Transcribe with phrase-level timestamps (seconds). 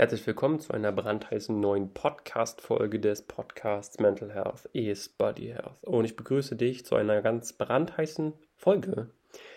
[0.00, 5.84] Herzlich willkommen zu einer brandheißen neuen Podcast-Folge des Podcasts Mental Health is Body Health.
[5.84, 9.10] Und ich begrüße dich zu einer ganz brandheißen Folge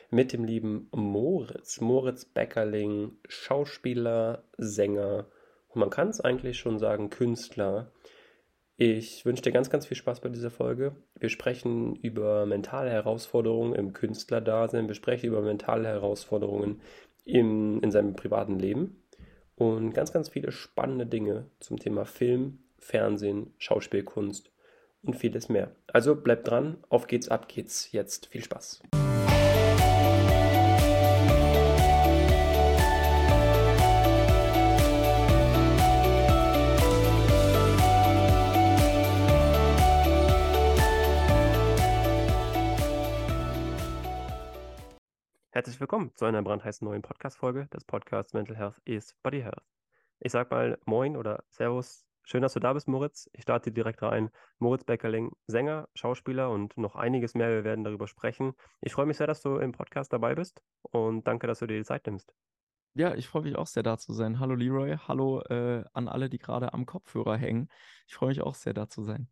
[0.09, 1.79] mit dem lieben Moritz.
[1.79, 5.27] Moritz Beckerling, Schauspieler, Sänger
[5.69, 7.93] und man kann es eigentlich schon sagen, Künstler.
[8.75, 10.93] Ich wünsche dir ganz, ganz viel Spaß bei dieser Folge.
[11.17, 14.89] Wir sprechen über mentale Herausforderungen im Künstlerdasein.
[14.89, 16.81] Wir sprechen über mentale Herausforderungen
[17.23, 19.02] in, in seinem privaten Leben
[19.71, 24.51] und ganz, ganz viele spannende Dinge zum Thema Film, Fernsehen, Schauspielkunst
[25.03, 25.71] und vieles mehr.
[25.87, 28.27] Also bleibt dran, auf geht's, ab geht's jetzt.
[28.27, 28.81] Viel Spaß.
[45.55, 49.61] Herzlich willkommen zu einer brandheißen neuen Podcast-Folge des Podcasts Mental Health is Body Health.
[50.19, 52.07] Ich sag mal Moin oder Servus.
[52.23, 53.29] Schön, dass du da bist, Moritz.
[53.33, 54.31] Ich starte direkt rein.
[54.57, 57.49] Moritz Beckerling, Sänger, Schauspieler und noch einiges mehr.
[57.49, 58.55] Wir werden darüber sprechen.
[58.81, 61.77] Ich freue mich sehr, dass du im Podcast dabei bist und danke, dass du dir
[61.77, 62.33] die Zeit nimmst.
[62.95, 64.39] Ja, ich freue mich auch sehr, da zu sein.
[64.39, 67.69] Hallo Leroy, hallo äh, an alle, die gerade am Kopfhörer hängen.
[68.07, 69.27] Ich freue mich auch sehr, da zu sein.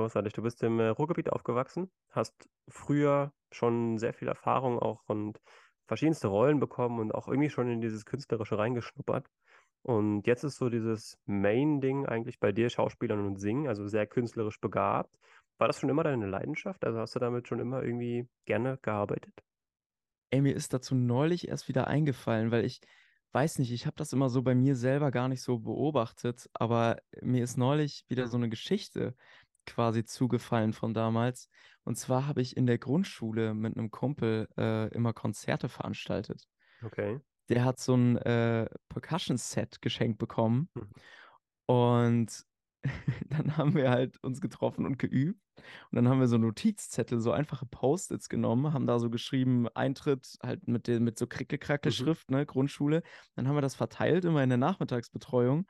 [0.00, 0.32] Großartig.
[0.32, 5.38] Du bist im äh, Ruhrgebiet aufgewachsen, hast früher schon sehr viel Erfahrung auch und
[5.88, 9.26] verschiedenste Rollen bekommen und auch irgendwie schon in dieses Künstlerische reingeschnuppert.
[9.82, 14.58] Und jetzt ist so dieses Main-Ding eigentlich bei dir, Schauspielern und Singen, also sehr künstlerisch
[14.58, 15.18] begabt.
[15.58, 16.82] War das schon immer deine Leidenschaft?
[16.86, 19.34] Also hast du damit schon immer irgendwie gerne gearbeitet?
[20.30, 22.80] Ey, mir ist dazu neulich erst wieder eingefallen, weil ich
[23.32, 26.96] weiß nicht, ich habe das immer so bei mir selber gar nicht so beobachtet, aber
[27.20, 29.14] mir ist neulich wieder so eine Geschichte
[29.70, 31.48] quasi zugefallen von damals.
[31.84, 36.44] Und zwar habe ich in der Grundschule mit einem Kumpel äh, immer Konzerte veranstaltet.
[36.84, 37.20] Okay.
[37.48, 40.68] Der hat so ein äh, Percussion-Set geschenkt bekommen.
[40.74, 40.90] Mhm.
[41.66, 42.44] Und
[43.28, 45.40] dann haben wir halt uns getroffen und geübt.
[45.90, 50.38] Und dann haben wir so Notizzettel, so einfache Post-its genommen, haben da so geschrieben, Eintritt
[50.42, 52.36] halt mit, den, mit so Krickel-Krackel-Schrift, mhm.
[52.36, 53.02] ne, Grundschule.
[53.36, 55.66] Dann haben wir das verteilt immer in der Nachmittagsbetreuung.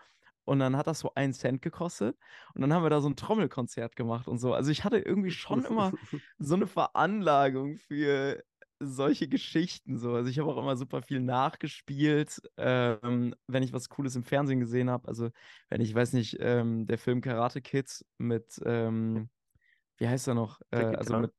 [0.50, 2.18] Und dann hat das so einen Cent gekostet.
[2.54, 4.52] Und dann haben wir da so ein Trommelkonzert gemacht und so.
[4.52, 5.92] Also ich hatte irgendwie schon immer
[6.40, 8.42] so eine Veranlagung für
[8.80, 10.12] solche Geschichten so.
[10.12, 14.58] Also ich habe auch immer super viel nachgespielt, ähm, wenn ich was Cooles im Fernsehen
[14.58, 15.06] gesehen habe.
[15.06, 15.30] Also
[15.68, 19.30] wenn ich, weiß nicht, ähm, der Film Karate Kids mit, ähm,
[19.98, 20.60] wie heißt er noch?
[20.72, 21.32] Äh, also mit,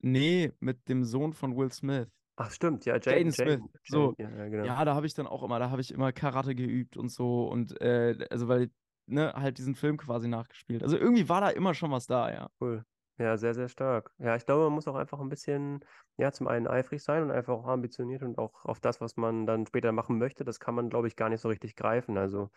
[0.00, 2.08] nee, mit dem Sohn von Will Smith.
[2.36, 3.48] Ach stimmt, ja, Jaden, Jaden Smith.
[3.48, 4.64] Jaden, so, ja, ja, genau.
[4.64, 7.48] ja da habe ich dann auch immer, da habe ich immer Karate geübt und so
[7.48, 8.70] und äh, also weil
[9.06, 10.82] ne halt diesen Film quasi nachgespielt.
[10.82, 12.50] Also irgendwie war da immer schon was da, ja.
[12.60, 12.84] Cool.
[13.18, 14.12] Ja, sehr, sehr stark.
[14.18, 15.80] Ja, ich glaube, man muss auch einfach ein bisschen,
[16.18, 19.46] ja, zum einen eifrig sein und einfach auch ambitioniert und auch auf das, was man
[19.46, 22.18] dann später machen möchte, das kann man, glaube ich, gar nicht so richtig greifen.
[22.18, 22.50] Also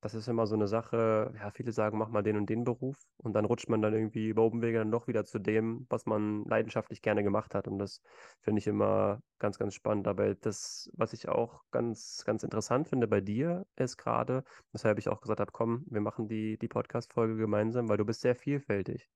[0.00, 2.96] das ist immer so eine Sache, ja, viele sagen, mach mal den und den Beruf
[3.18, 6.44] und dann rutscht man dann irgendwie über Umwege dann doch wieder zu dem, was man
[6.44, 8.00] leidenschaftlich gerne gemacht hat und das
[8.40, 10.08] finde ich immer ganz, ganz spannend.
[10.08, 15.08] Aber das, was ich auch ganz, ganz interessant finde bei dir, ist gerade, weshalb ich
[15.08, 19.08] auch gesagt habe, komm, wir machen die, die Podcast-Folge gemeinsam, weil du bist sehr vielfältig.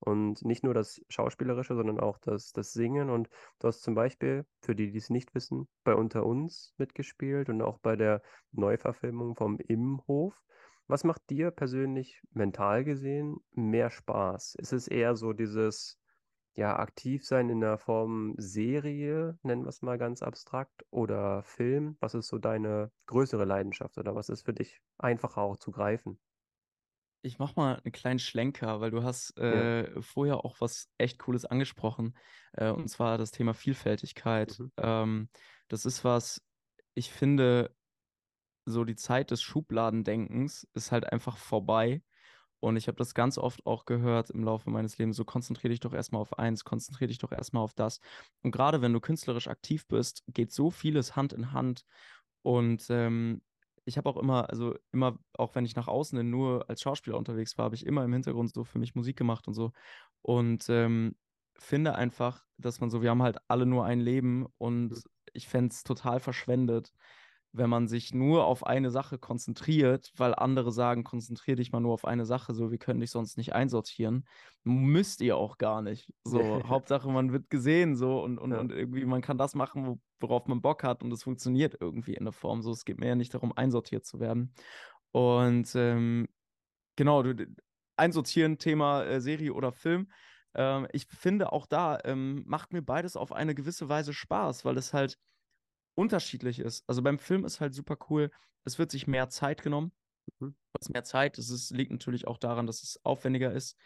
[0.00, 3.10] Und nicht nur das Schauspielerische, sondern auch das, das Singen.
[3.10, 3.28] Und
[3.58, 7.62] du hast zum Beispiel, für die, die es nicht wissen, bei Unter uns mitgespielt und
[7.62, 8.22] auch bei der
[8.52, 10.40] Neuverfilmung vom Imhof.
[10.86, 14.54] Was macht dir persönlich mental gesehen mehr Spaß?
[14.54, 15.98] Ist es eher so dieses,
[16.54, 21.96] ja, aktiv in der Form Serie, nennen wir es mal ganz abstrakt, oder Film?
[22.00, 26.18] Was ist so deine größere Leidenschaft oder was ist für dich einfacher auch zu greifen?
[27.28, 30.00] Ich mach mal einen kleinen Schlenker, weil du hast äh, ja.
[30.00, 32.16] vorher auch was echt Cooles angesprochen,
[32.52, 34.58] äh, und zwar das Thema Vielfältigkeit.
[34.58, 34.72] Mhm.
[34.78, 35.28] Ähm,
[35.68, 36.42] das ist was,
[36.94, 37.74] ich finde,
[38.64, 42.02] so die Zeit des Schubladendenkens ist halt einfach vorbei.
[42.60, 45.16] Und ich habe das ganz oft auch gehört im Laufe meines Lebens.
[45.16, 48.00] So konzentriere dich doch erstmal auf eins, konzentriere dich doch erstmal auf das.
[48.42, 51.84] Und gerade wenn du künstlerisch aktiv bist, geht so vieles Hand in Hand.
[52.42, 53.42] Und ähm,
[53.88, 57.56] ich habe auch immer, also immer, auch wenn ich nach außen nur als Schauspieler unterwegs
[57.56, 59.72] war, habe ich immer im Hintergrund so für mich Musik gemacht und so.
[60.22, 61.16] Und ähm,
[61.58, 65.02] finde einfach, dass man so, wir haben halt alle nur ein Leben und mhm.
[65.32, 66.92] ich fände es total verschwendet,
[67.52, 71.94] wenn man sich nur auf eine Sache konzentriert, weil andere sagen, konzentriere dich mal nur
[71.94, 74.26] auf eine Sache, so, wir können dich sonst nicht einsortieren.
[74.64, 76.12] Müsst ihr auch gar nicht.
[76.24, 78.60] So, Hauptsache, man wird gesehen, so, und, und, ja.
[78.60, 82.24] und irgendwie, man kann das machen, worauf man Bock hat und es funktioniert irgendwie in
[82.24, 82.62] der Form.
[82.62, 84.52] So, es geht mir ja nicht darum, einsortiert zu werden.
[85.12, 86.28] Und ähm,
[86.96, 87.46] genau, du,
[87.96, 90.10] einsortieren, Thema äh, Serie oder Film.
[90.54, 94.76] Ähm, ich finde auch da ähm, macht mir beides auf eine gewisse Weise Spaß, weil
[94.76, 95.18] es halt
[95.98, 96.84] unterschiedlich ist.
[96.86, 98.30] Also beim Film ist halt super cool,
[98.64, 99.92] es wird sich mehr Zeit genommen.
[100.80, 101.38] hast mehr Zeit.
[101.38, 103.76] Das liegt natürlich auch daran, dass es aufwendiger ist,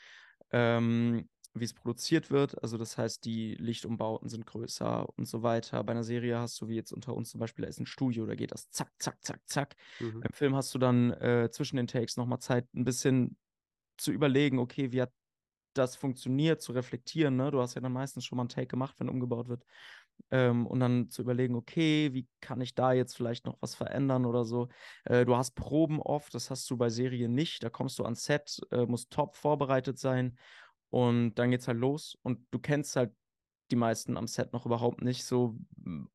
[0.50, 2.62] ähm, wie es produziert wird.
[2.62, 5.82] Also das heißt, die Lichtumbauten sind größer und so weiter.
[5.84, 8.26] Bei einer Serie hast du, wie jetzt unter uns zum Beispiel, da ist ein Studio,
[8.26, 9.76] da geht das zack, zack, zack, zack.
[10.00, 10.20] Mhm.
[10.20, 13.38] Beim Film hast du dann äh, zwischen den Takes nochmal Zeit, ein bisschen
[13.96, 15.12] zu überlegen, okay, wie hat
[15.74, 17.36] das funktioniert, zu reflektieren.
[17.36, 17.50] Ne?
[17.50, 19.64] Du hast ja dann meistens schon mal einen Take gemacht, wenn umgebaut wird.
[20.30, 24.24] Ähm, und dann zu überlegen, okay, wie kann ich da jetzt vielleicht noch was verändern
[24.24, 24.68] oder so.
[25.04, 27.62] Äh, du hast Proben oft, das hast du bei Serien nicht.
[27.62, 30.38] Da kommst du ans Set, äh, musst top vorbereitet sein
[30.90, 32.16] und dann geht's halt los.
[32.22, 33.12] Und du kennst halt
[33.70, 35.24] die meisten am Set noch überhaupt nicht.
[35.24, 35.56] So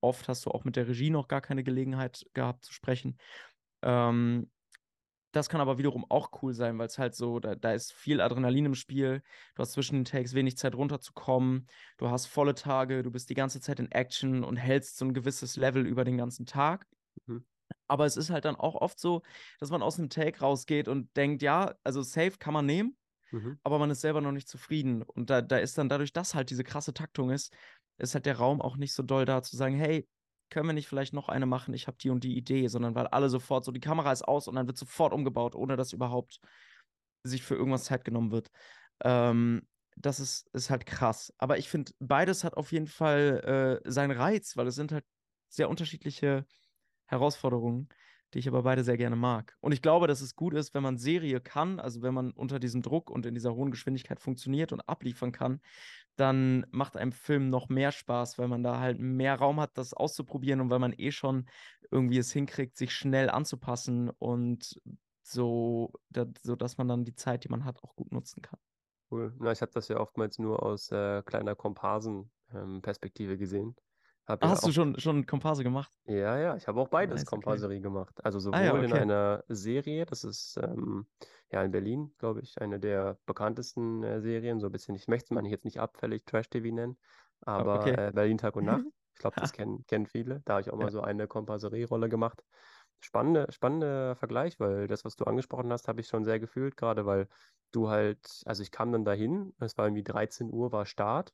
[0.02, 3.18] oft hast du auch mit der Regie noch gar keine Gelegenheit gehabt zu sprechen.
[3.82, 4.50] Ähm,
[5.38, 8.22] das kann aber wiederum auch cool sein, weil es halt so, da, da ist viel
[8.22, 9.22] Adrenalin im Spiel.
[9.56, 11.68] Du hast zwischen den Takes wenig Zeit runterzukommen.
[11.98, 15.14] Du hast volle Tage, du bist die ganze Zeit in Action und hältst so ein
[15.14, 16.88] gewisses Level über den ganzen Tag.
[17.28, 17.46] Mhm.
[17.88, 19.22] Aber es ist halt dann auch oft so,
[19.60, 22.98] dass man aus einem Take rausgeht und denkt, ja, also safe kann man nehmen,
[23.32, 23.60] mhm.
[23.64, 25.04] aber man ist selber noch nicht zufrieden.
[25.04, 27.54] Und da, da ist dann dadurch, dass halt diese krasse Taktung ist,
[27.98, 30.08] ist halt der Raum auch nicht so doll da zu sagen, hey,
[30.50, 33.08] können wir nicht vielleicht noch eine machen, ich habe die und die Idee, sondern weil
[33.08, 36.40] alle sofort so, die Kamera ist aus und dann wird sofort umgebaut, ohne dass überhaupt
[37.24, 38.50] sich für irgendwas Zeit genommen wird.
[39.04, 41.34] Ähm, das ist, ist halt krass.
[41.38, 45.06] Aber ich finde, beides hat auf jeden Fall äh, seinen Reiz, weil es sind halt
[45.50, 46.46] sehr unterschiedliche
[47.08, 47.90] Herausforderungen,
[48.34, 49.56] die ich aber beide sehr gerne mag.
[49.62, 52.60] Und ich glaube, dass es gut ist, wenn man Serie kann, also wenn man unter
[52.60, 55.62] diesem Druck und in dieser hohen Geschwindigkeit funktioniert und abliefern kann,
[56.16, 59.94] dann macht einem Film noch mehr Spaß, weil man da halt mehr Raum hat, das
[59.94, 61.46] auszuprobieren und weil man eh schon
[61.92, 64.82] irgendwie es hinkriegt, sich schnell anzupassen und
[65.22, 68.60] so, da, so dass man dann die Zeit, die man hat, auch gut nutzen kann.
[69.10, 69.34] Cool.
[69.40, 73.76] Na, ich habe das ja oftmals nur aus äh, kleiner Komparsen-Perspektive ähm, gesehen.
[74.28, 75.92] Hab ja Hast du schon, schon Komparse gemacht?
[76.10, 77.66] Ja, ja, ich habe auch beides Nice, okay.
[77.66, 78.24] Komparserie gemacht.
[78.24, 81.08] Also sowohl Ah ja, in einer Serie, das ist ähm,
[81.52, 85.26] ja in Berlin, glaube ich, eine der bekanntesten äh, Serien, so ein bisschen, ich möchte
[85.26, 86.98] es mal jetzt nicht abfällig Trash-TV nennen,
[87.58, 87.98] Oh, aber okay.
[87.98, 90.42] äh, Berlin Tag und Nacht, ich glaube, das kennen, kennen viele.
[90.46, 90.92] Da habe ich auch mal Ja.
[90.92, 92.46] so eine Komparserie-Rolle gemacht.
[93.02, 97.06] Spannende, spannender Vergleich, weil das, was du angesprochen hast, habe ich schon sehr gefühlt, gerade
[97.06, 97.28] weil
[97.72, 101.34] du halt, also ich kam dann dahin, es war irgendwie 13 Uhr, war Start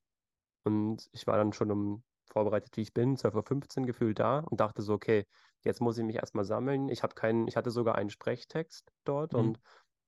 [0.64, 4.60] und ich war dann schon um vorbereitet wie ich bin, 12.15 Uhr gefühlt da und
[4.60, 5.26] dachte so, okay,
[5.64, 6.90] jetzt muss ich mich erstmal sammeln.
[6.90, 9.40] Ich habe keinen, ich hatte sogar einen Sprechtext dort mhm.
[9.40, 9.60] und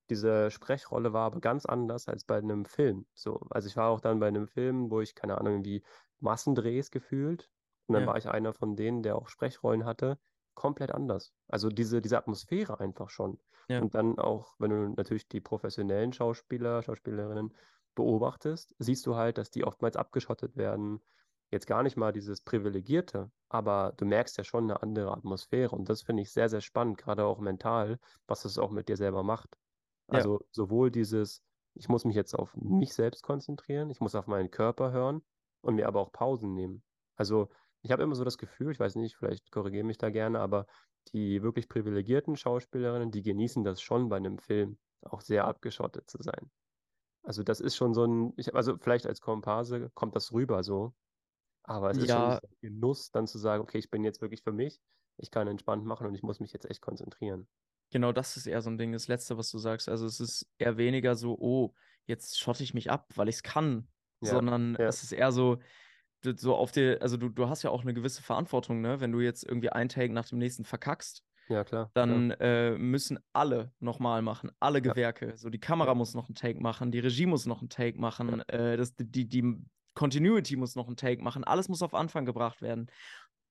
[0.09, 3.05] diese Sprechrolle war aber ganz anders als bei einem Film.
[3.13, 5.83] So, also ich war auch dann bei einem Film, wo ich, keine Ahnung, wie
[6.19, 7.49] Massendrehs gefühlt.
[7.87, 8.07] Und dann ja.
[8.07, 10.19] war ich einer von denen, der auch Sprechrollen hatte.
[10.53, 11.33] Komplett anders.
[11.47, 13.39] Also diese, diese Atmosphäre einfach schon.
[13.67, 13.81] Ja.
[13.81, 17.53] Und dann auch, wenn du natürlich die professionellen Schauspieler, Schauspielerinnen
[17.95, 21.01] beobachtest, siehst du halt, dass die oftmals abgeschottet werden,
[21.51, 25.89] jetzt gar nicht mal dieses Privilegierte, aber du merkst ja schon eine andere Atmosphäre und
[25.89, 29.23] das finde ich sehr, sehr spannend, gerade auch mental, was es auch mit dir selber
[29.23, 29.57] macht.
[30.07, 30.45] Also ja.
[30.51, 31.41] sowohl dieses,
[31.73, 35.23] ich muss mich jetzt auf mich selbst konzentrieren, ich muss auf meinen Körper hören
[35.61, 36.83] und mir aber auch Pausen nehmen.
[37.15, 37.49] Also
[37.81, 40.65] ich habe immer so das Gefühl, ich weiß nicht, vielleicht korrigiere mich da gerne, aber
[41.13, 46.21] die wirklich privilegierten Schauspielerinnen, die genießen das schon bei einem Film, auch sehr abgeschottet zu
[46.21, 46.49] sein.
[47.23, 50.93] Also das ist schon so ein, ich, also vielleicht als Komparse kommt das rüber so,
[51.65, 54.43] aber es ist schon Ja, ein Genuss, dann zu sagen, okay, ich bin jetzt wirklich
[54.43, 54.81] für mich,
[55.17, 57.47] ich kann entspannt machen und ich muss mich jetzt echt konzentrieren.
[57.91, 59.89] genau das ist eher so ein Ding, das Letzte, was du sagst.
[59.89, 61.73] Also es ist eher weniger so, oh,
[62.05, 63.89] jetzt schotte ich mich ab, weil ich es kann,
[64.21, 65.59] Ja, sondern ja, es ist eher so,
[66.23, 68.99] so auf dir, also du, du hast ja auch eine gewisse Verantwortung, ne?
[68.99, 73.19] Wenn du jetzt irgendwie ein Take nach dem nächsten verkackst, ja, klar, dann äh, müssen
[73.33, 75.37] alle nochmal machen, alle Ja, Gewerke.
[75.37, 77.99] So, die Kamera ja, muss noch einen Take machen, die Regie muss noch einen Take
[77.99, 81.95] machen, ja, äh, das, die, die Continuity muss noch einen Take machen, alles muss auf
[81.95, 82.91] Anfang gebracht werden.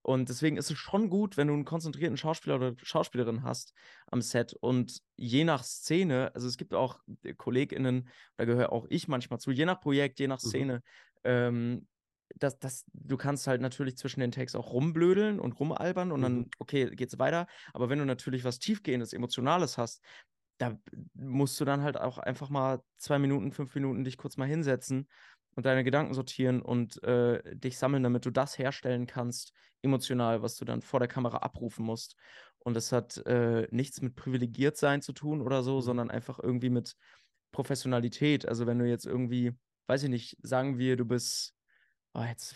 [0.03, 3.73] Und deswegen ist es schon gut, wenn du einen konzentrierten Schauspieler oder Schauspielerin hast
[4.07, 4.53] am Set.
[4.61, 7.01] Und je nach Szene, also es gibt auch
[7.39, 10.47] KollegInnen, da gehöre auch ich manchmal zu, je nach Projekt, je nach mhm.
[10.47, 10.81] Szene, mhm.
[11.25, 11.89] ähm,
[12.37, 16.23] das, das, du kannst halt natürlich zwischen den Takes auch rumblödeln und rumalbern und mhm.
[16.23, 17.47] dann, okay, geht's weiter.
[17.73, 20.03] Aber wenn du natürlich was Tiefgehendes, Emotionales hast,
[20.59, 20.79] da
[21.15, 25.09] musst du dann halt auch einfach mal zwei Minuten, fünf Minuten dich kurz mal hinsetzen
[25.55, 30.57] und deine Gedanken sortieren und äh, dich sammeln, damit du das herstellen kannst, emotional, was
[30.57, 32.17] du dann vor der Kamera abrufen musst.
[32.59, 35.83] Und das hat äh, nichts mit privilegiert sein zu tun oder so, mhm.
[35.83, 36.97] sondern einfach irgendwie mit
[37.53, 38.49] Professionalität.
[38.49, 39.53] Also wenn du jetzt irgendwie,
[39.87, 41.55] weiß ich nicht, sagen wir, du bist
[42.17, 42.55] Oh, jetzt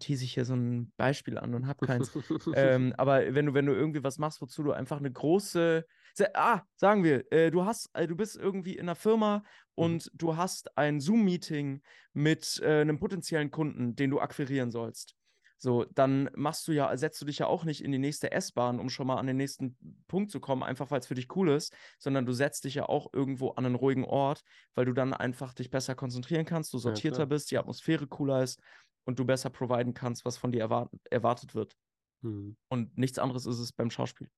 [0.00, 2.10] tease ich hier so ein Beispiel an und habe keins.
[2.54, 5.86] ähm, aber wenn du, wenn du irgendwie was machst, wozu du einfach eine große,
[6.34, 9.44] ah, sagen wir, äh, du hast, äh, du bist irgendwie in einer Firma mhm.
[9.74, 10.18] und mhm.
[10.18, 11.80] du hast ein Zoom-Meeting
[12.12, 15.14] mit äh, einem potenziellen Kunden, den du akquirieren sollst.
[15.60, 18.78] So, dann machst du ja, setzt du dich ja auch nicht in die nächste S-Bahn,
[18.78, 21.50] um schon mal an den nächsten Punkt zu kommen, einfach weil es für dich cool
[21.50, 24.42] ist, sondern du setzt dich ja auch irgendwo an einen ruhigen Ort,
[24.76, 28.44] weil du dann einfach dich besser konzentrieren kannst, du sortierter ja, bist, die Atmosphäre cooler
[28.44, 28.60] ist
[29.08, 31.74] und du besser providen kannst, was von dir erwart erwartet wird.
[32.20, 32.58] Mhm.
[32.68, 34.30] Und nichts anderes ist es beim Schauspiel.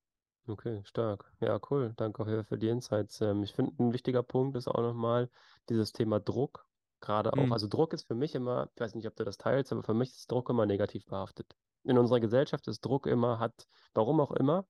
[0.46, 1.28] Okay, stark.
[1.40, 1.92] Ja, cool.
[1.96, 3.20] Danke auch für die Insights.
[3.20, 5.28] Ähm, ich finde, ein wichtiger Punkt ist auch nochmal
[5.68, 6.64] dieses Thema Druck.
[7.00, 7.52] Gerade auch, mhm.
[7.52, 9.92] also Druck ist für mich immer, ich weiß nicht, ob du das teilst, aber für
[9.92, 11.52] mich ist Druck immer negativ behaftet.
[11.82, 14.66] In unserer Gesellschaft ist Druck immer, hat, warum auch immer,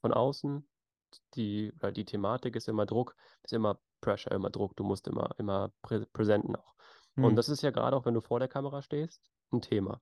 [0.00, 0.68] von außen,
[1.34, 5.30] die, oder die Thematik ist immer Druck, ist immer Pressure, immer Druck, du musst immer,
[5.38, 6.74] immer prä präsenten auch.
[7.16, 7.24] Mhm.
[7.24, 10.00] Und das ist ja gerade auch, wenn du vor der Kamera stehst, ein Thema.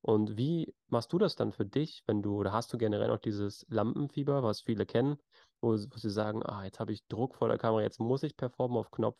[0.00, 3.20] Und wie machst du das dann für dich, wenn du, oder hast du generell noch
[3.20, 5.16] dieses Lampenfieber, was viele kennen,
[5.60, 8.36] wo, wo sie sagen, ah, jetzt habe ich Druck vor der Kamera, jetzt muss ich
[8.36, 9.16] performen auf Knopf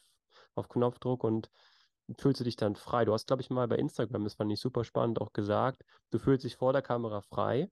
[0.55, 1.51] auf Knopfdruck und
[2.19, 3.05] fühlst du dich dann frei.
[3.05, 6.19] Du hast, glaube ich, mal bei Instagram, das fand ich super spannend, auch gesagt, du
[6.19, 7.71] fühlst dich vor der Kamera frei,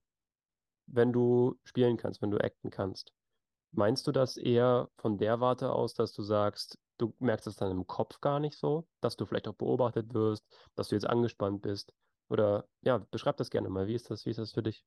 [0.87, 3.13] wenn du spielen kannst, wenn du acten kannst.
[3.71, 7.71] Meinst du das eher von der Warte aus, dass du sagst, du merkst es dann
[7.71, 11.61] im Kopf gar nicht so, dass du vielleicht auch beobachtet wirst, dass du jetzt angespannt
[11.61, 11.93] bist?
[12.29, 13.87] Oder ja, beschreib das gerne mal.
[13.87, 14.83] Wie ist das, wie ist das für dich?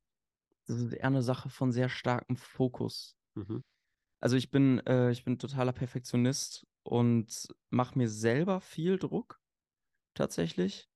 [0.67, 3.17] Das ist eher eine Sache von sehr starkem Fokus.
[3.35, 3.63] Mhm.
[4.21, 9.41] Also ich bin, äh, ich bin totaler Perfektionist und mache mir selber viel Druck,
[10.15, 10.89] tatsächlich.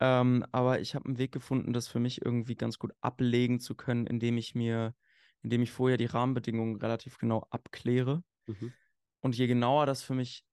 [0.00, 3.74] Ähm, aber ich habe einen Weg gefunden, das für mich irgendwie ganz gut ablegen zu
[3.74, 4.94] können, indem ich mir,
[5.42, 8.22] indem ich vorher die Rahmenbedingungen relativ genau abkläre.
[8.46, 8.72] Mhm.
[9.20, 10.44] Und je genauer das für mich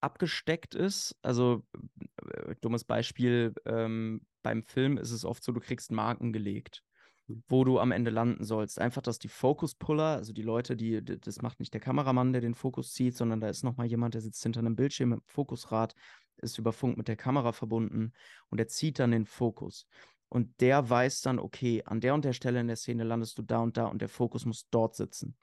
[0.00, 1.64] abgesteckt ist, also
[2.22, 6.82] äh, dummes Beispiel, ähm, beim Film ist es oft so, du kriegst Marken gelegt
[7.48, 8.78] wo du am Ende landen sollst.
[8.78, 12.54] Einfach, dass die Focus-Puller, also die Leute, die, das macht nicht der Kameramann, der den
[12.54, 15.94] Fokus zieht, sondern da ist nochmal jemand, der sitzt hinter einem Bildschirm mit dem Fokusrad,
[16.36, 18.12] ist über Funk mit der Kamera verbunden
[18.50, 19.86] und der zieht dann den Fokus.
[20.34, 23.42] Und der weiß dann, okay, an der und der Stelle in der Szene landest du
[23.42, 25.36] da und da und der Fokus muss dort sitzen.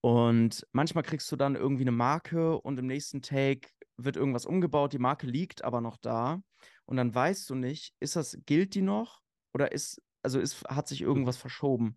[0.00, 4.92] Und manchmal kriegst du dann irgendwie eine Marke und im nächsten Take wird irgendwas umgebaut,
[4.92, 6.42] die Marke liegt aber noch da
[6.86, 9.20] und dann weißt du nicht, ist das, gilt die noch
[9.54, 11.06] oder ist also ist, hat sich mhm.
[11.06, 11.96] irgendwas verschoben.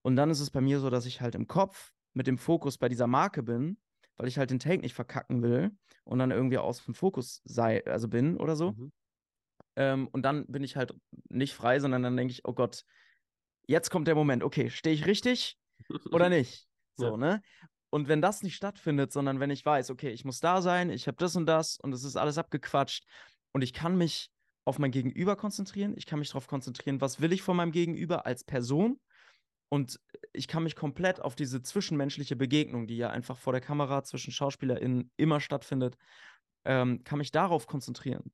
[0.00, 2.78] Und dann ist es bei mir so, dass ich halt im Kopf mit dem Fokus
[2.78, 3.76] bei dieser Marke bin,
[4.16, 7.84] weil ich halt den Take nicht verkacken will und dann irgendwie aus dem Fokus sei,
[7.84, 8.72] also bin oder so.
[8.72, 8.92] Mhm.
[9.76, 10.94] Ähm, und dann bin ich halt
[11.28, 12.84] nicht frei, sondern dann denke ich, oh Gott,
[13.66, 15.58] jetzt kommt der Moment, okay, stehe ich richtig
[16.10, 16.66] oder nicht?
[16.96, 17.16] So, ja.
[17.16, 17.42] ne?
[17.90, 21.06] Und wenn das nicht stattfindet, sondern wenn ich weiß, okay, ich muss da sein, ich
[21.06, 23.04] habe das und das und es ist alles abgequatscht
[23.52, 24.30] und ich kann mich
[24.64, 25.94] auf mein Gegenüber konzentrieren.
[25.96, 28.98] Ich kann mich darauf konzentrieren, was will ich von meinem Gegenüber als Person.
[29.68, 30.00] Und
[30.32, 34.32] ich kann mich komplett auf diese zwischenmenschliche Begegnung, die ja einfach vor der Kamera zwischen
[34.32, 35.96] SchauspielerInnen immer stattfindet,
[36.64, 38.32] ähm, kann mich darauf konzentrieren.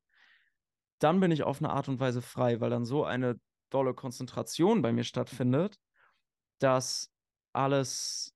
[1.03, 3.41] Dann bin ich auf eine Art und Weise frei, weil dann so eine
[3.71, 5.79] dolle Konzentration bei mir stattfindet,
[6.59, 7.11] dass
[7.53, 8.35] alles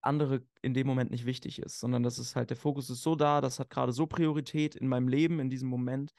[0.00, 3.14] andere in dem Moment nicht wichtig ist, sondern das ist halt, der Fokus ist so
[3.14, 6.12] da, das hat gerade so Priorität in meinem Leben in diesem Moment,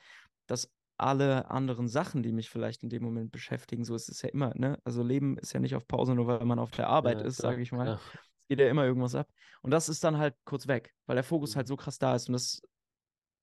[0.48, 3.84] dass alle anderen Sachen, die mich vielleicht in dem Moment beschäftigen.
[3.84, 4.80] So ist es ja immer, ne?
[4.86, 7.38] Also Leben ist ja nicht auf Pause, nur weil man auf der Arbeit ja, ist,
[7.38, 7.88] sage ich mal.
[7.88, 8.00] Ja.
[8.40, 9.28] Es geht ja immer irgendwas ab.
[9.62, 11.70] Und das ist dann halt kurz weg, weil der Fokus halt mhm.
[11.70, 12.30] so krass da ist.
[12.30, 12.62] Und das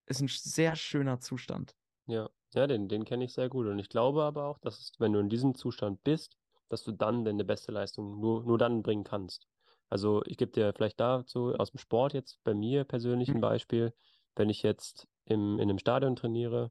[0.06, 1.74] ist ein sehr schöner Zustand.
[2.06, 3.66] Ja, ja, den, den kenne ich sehr gut.
[3.66, 6.36] Und ich glaube aber auch, dass es, wenn du in diesem Zustand bist,
[6.68, 9.46] dass du dann deine beste Leistung nur, nur dann bringen kannst.
[9.88, 13.42] Also ich gebe dir vielleicht dazu aus dem Sport jetzt bei mir persönlich ein mhm.
[13.42, 13.94] Beispiel.
[14.34, 16.70] Wenn ich jetzt im, in einem Stadion trainiere,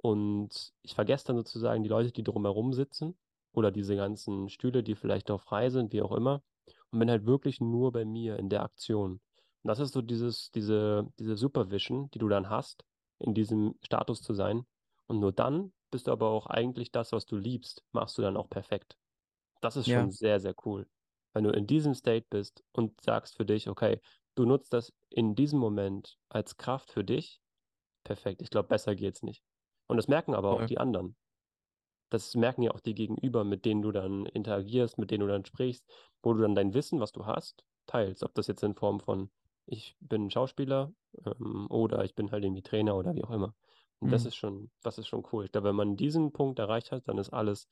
[0.00, 3.18] und ich vergesse dann sozusagen die Leute, die drumherum sitzen
[3.52, 6.42] oder diese ganzen Stühle, die vielleicht auch frei sind, wie auch immer.
[6.90, 9.12] Und bin halt wirklich nur bei mir in der Aktion.
[9.12, 12.84] Und das ist so dieses, diese, diese Supervision, die du dann hast,
[13.18, 14.66] in diesem Status zu sein.
[15.06, 18.36] Und nur dann bist du aber auch eigentlich das, was du liebst, machst du dann
[18.36, 18.96] auch perfekt.
[19.60, 20.00] Das ist ja.
[20.00, 20.86] schon sehr, sehr cool.
[21.32, 24.00] Wenn du in diesem State bist und sagst für dich, okay,
[24.34, 27.40] du nutzt das in diesem Moment als Kraft für dich,
[28.04, 28.42] perfekt.
[28.42, 29.42] Ich glaube, besser geht's nicht.
[29.86, 31.16] Und das merken aber auch die anderen.
[32.10, 35.44] Das merken ja auch die Gegenüber, mit denen du dann interagierst, mit denen du dann
[35.44, 35.84] sprichst,
[36.22, 38.22] wo du dann dein Wissen, was du hast, teilst.
[38.22, 39.30] Ob das jetzt in Form von,
[39.68, 40.92] ich bin Schauspieler
[41.24, 43.54] ähm, oder ich bin halt irgendwie Trainer oder wie auch immer.
[43.98, 44.12] Und mhm.
[44.12, 45.44] das ist schon, das ist schon cool.
[45.44, 47.68] Ich glaube, wenn man diesen Punkt erreicht hat, dann ist alles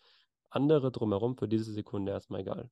[0.51, 2.71] andere drumherum für diese Sekunde erstmal egal.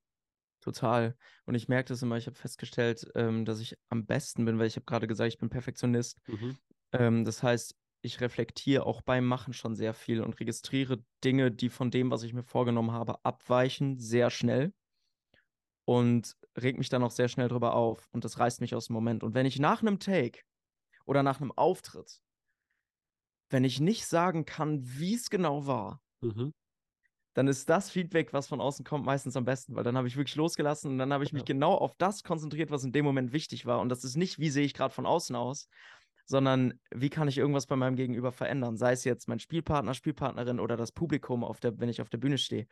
[0.61, 1.16] Total.
[1.45, 4.66] Und ich merke das immer, ich habe festgestellt, ähm, dass ich am besten bin, weil
[4.66, 6.21] ich habe gerade gesagt, ich bin Perfektionist.
[6.26, 6.57] Mhm.
[6.93, 11.71] Ähm, das heißt, ich reflektiere auch beim Machen schon sehr viel und registriere Dinge, die
[11.71, 14.73] von dem, was ich mir vorgenommen habe, abweichen, sehr schnell
[15.84, 18.94] und reg mich dann auch sehr schnell drüber auf und das reißt mich aus dem
[18.94, 19.22] Moment.
[19.22, 20.40] Und wenn ich nach einem Take
[21.04, 22.20] oder nach einem Auftritt,
[23.50, 26.54] wenn ich nicht sagen kann, wie es genau war, mhm.
[27.34, 30.16] dann ist das Feedback, was von außen kommt, meistens am besten, weil dann habe ich
[30.16, 33.32] wirklich losgelassen und dann habe ich mich genau auf das konzentriert, was in dem Moment
[33.32, 33.80] wichtig war.
[33.80, 35.68] Und das ist nicht, wie sehe ich gerade von außen aus,
[36.26, 40.58] sondern wie kann ich irgendwas bei meinem Gegenüber verändern, sei es jetzt mein Spielpartner, Spielpartnerin
[40.58, 42.66] oder das Publikum, auf der, wenn ich auf der Bühne stehe.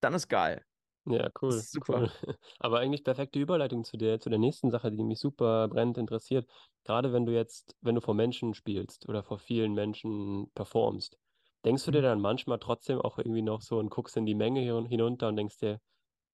[0.00, 0.64] Dann ist geil.
[1.08, 1.52] Ja, cool.
[1.52, 2.00] super.
[2.00, 2.10] Cool.
[2.58, 6.46] Aber eigentlich perfekte Überleitung zu der, zu der nächsten Sache, die mich super brennend interessiert.
[6.84, 11.18] Gerade wenn du jetzt, wenn du vor Menschen spielst oder vor vielen Menschen performst,
[11.64, 12.04] denkst du dir mhm.
[12.04, 15.58] dann manchmal trotzdem auch irgendwie noch so und guckst in die Menge hinunter und denkst
[15.58, 15.80] dir,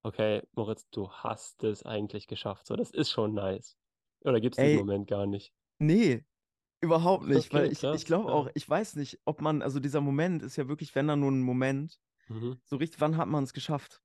[0.02, 2.66] okay, Moritz, du hast es eigentlich geschafft.
[2.66, 3.76] So, das ist schon nice.
[4.24, 5.52] Oder gibt es diesen Moment gar nicht?
[5.78, 6.24] Nee,
[6.80, 8.34] überhaupt nicht, okay, weil ich, ich glaube ja.
[8.34, 11.30] auch, ich weiß nicht, ob man, also dieser Moment ist ja wirklich, wenn dann nur
[11.30, 11.98] ein Moment,
[12.28, 12.60] mhm.
[12.64, 14.02] so richtig, wann hat man es geschafft?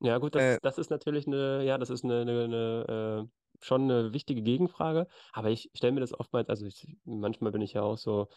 [0.00, 3.64] Ja, gut, das, äh, das ist natürlich eine, ja, das ist eine, eine, eine äh,
[3.64, 7.72] schon eine wichtige Gegenfrage, aber ich stelle mir das oftmals, also ich, manchmal bin ich
[7.72, 8.28] ja auch so,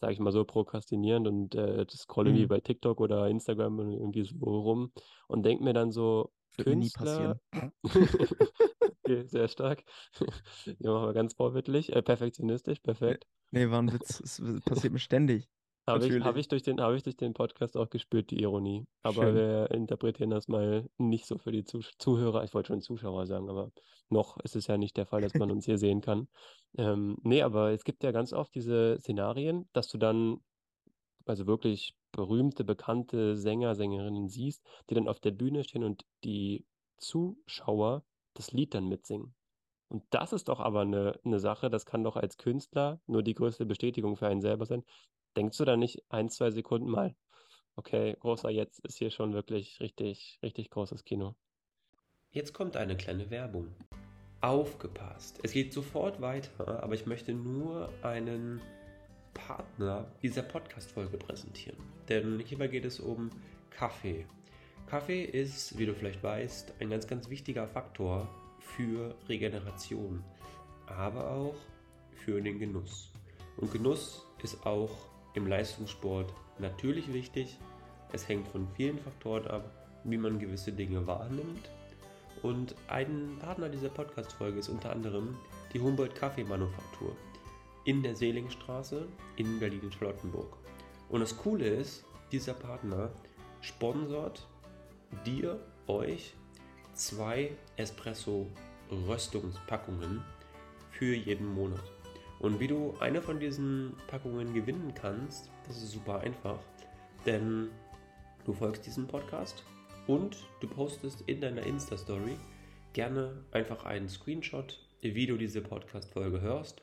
[0.00, 2.48] sage ich mal so, prokrastinierend und äh, scrolle irgendwie mhm.
[2.48, 4.92] bei TikTok oder Instagram irgendwie so rum
[5.26, 7.40] und denke mir dann so, Wird Künstler.
[7.52, 8.38] Mir nie passieren.
[9.04, 9.82] okay, sehr stark.
[10.78, 13.26] ja, machen wir ganz vorbildlich, äh, perfektionistisch, perfekt.
[13.50, 14.20] Nee, war ein Witz.
[14.20, 15.48] Es passiert mir ständig.
[15.88, 18.86] Habe ich, hab ich, durch den, hab ich durch den Podcast auch gespürt, die Ironie.
[19.02, 19.34] Aber Schön.
[19.34, 22.44] wir interpretieren das mal nicht so für die Zuh Zuhörer.
[22.44, 23.70] Ich wollte schon Zuschauer sagen, aber
[24.08, 26.28] noch ist es ja nicht der Fall, dass man uns hier sehen kann.
[26.76, 30.40] Ähm, nee, aber es gibt ja ganz oft diese Szenarien, dass du dann
[31.24, 36.64] also wirklich berühmte, bekannte Sänger, Sängerinnen siehst, die dann auf der Bühne stehen und die
[36.96, 38.04] Zuschauer
[38.34, 39.34] das Lied dann mitsingen.
[39.88, 43.34] Und das ist doch aber eine, eine Sache, das kann doch als Künstler nur die
[43.34, 44.84] größte Bestätigung für einen selber sein.
[45.38, 47.14] Denkst du da nicht ein, zwei Sekunden mal,
[47.76, 51.36] okay, großer, jetzt ist hier schon wirklich richtig, richtig großes Kino?
[52.32, 53.72] Jetzt kommt eine kleine Werbung.
[54.40, 55.38] Aufgepasst.
[55.44, 58.60] Es geht sofort weiter, aber ich möchte nur einen
[59.32, 61.78] Partner dieser Podcast-Folge präsentieren.
[62.08, 63.30] Denn hierbei geht es um
[63.70, 64.26] Kaffee.
[64.88, 68.28] Kaffee ist, wie du vielleicht weißt, ein ganz, ganz wichtiger Faktor
[68.58, 70.24] für Regeneration,
[70.86, 71.54] aber auch
[72.10, 73.12] für den Genuss.
[73.56, 77.58] Und Genuss ist auch im Leistungssport natürlich wichtig.
[78.12, 79.70] Es hängt von vielen Faktoren ab,
[80.04, 81.68] wie man gewisse Dinge wahrnimmt.
[82.42, 85.36] Und ein Partner dieser Podcast-Folge ist unter anderem
[85.72, 87.16] die Humboldt Kaffeemanufaktur
[87.84, 90.56] in der Seelingstraße in Berlin-Charlottenburg.
[91.08, 93.10] Und das Coole ist, dieser Partner
[93.60, 94.46] sponsort
[95.24, 96.34] dir, euch,
[96.94, 100.22] zwei Espresso-Röstungspackungen
[100.90, 101.84] für jeden Monat.
[102.40, 106.58] Und wie du eine von diesen Packungen gewinnen kannst, das ist super einfach.
[107.26, 107.68] Denn
[108.44, 109.64] du folgst diesem Podcast
[110.06, 112.36] und du postest in deiner Insta-Story
[112.92, 116.82] gerne einfach einen Screenshot, wie du diese Podcast-Folge hörst.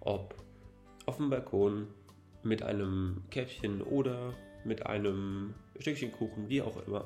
[0.00, 0.34] Ob
[1.06, 1.86] auf dem Balkon,
[2.46, 4.32] mit einem Käffchen oder
[4.64, 7.04] mit einem Stückchen Kuchen, wie auch immer.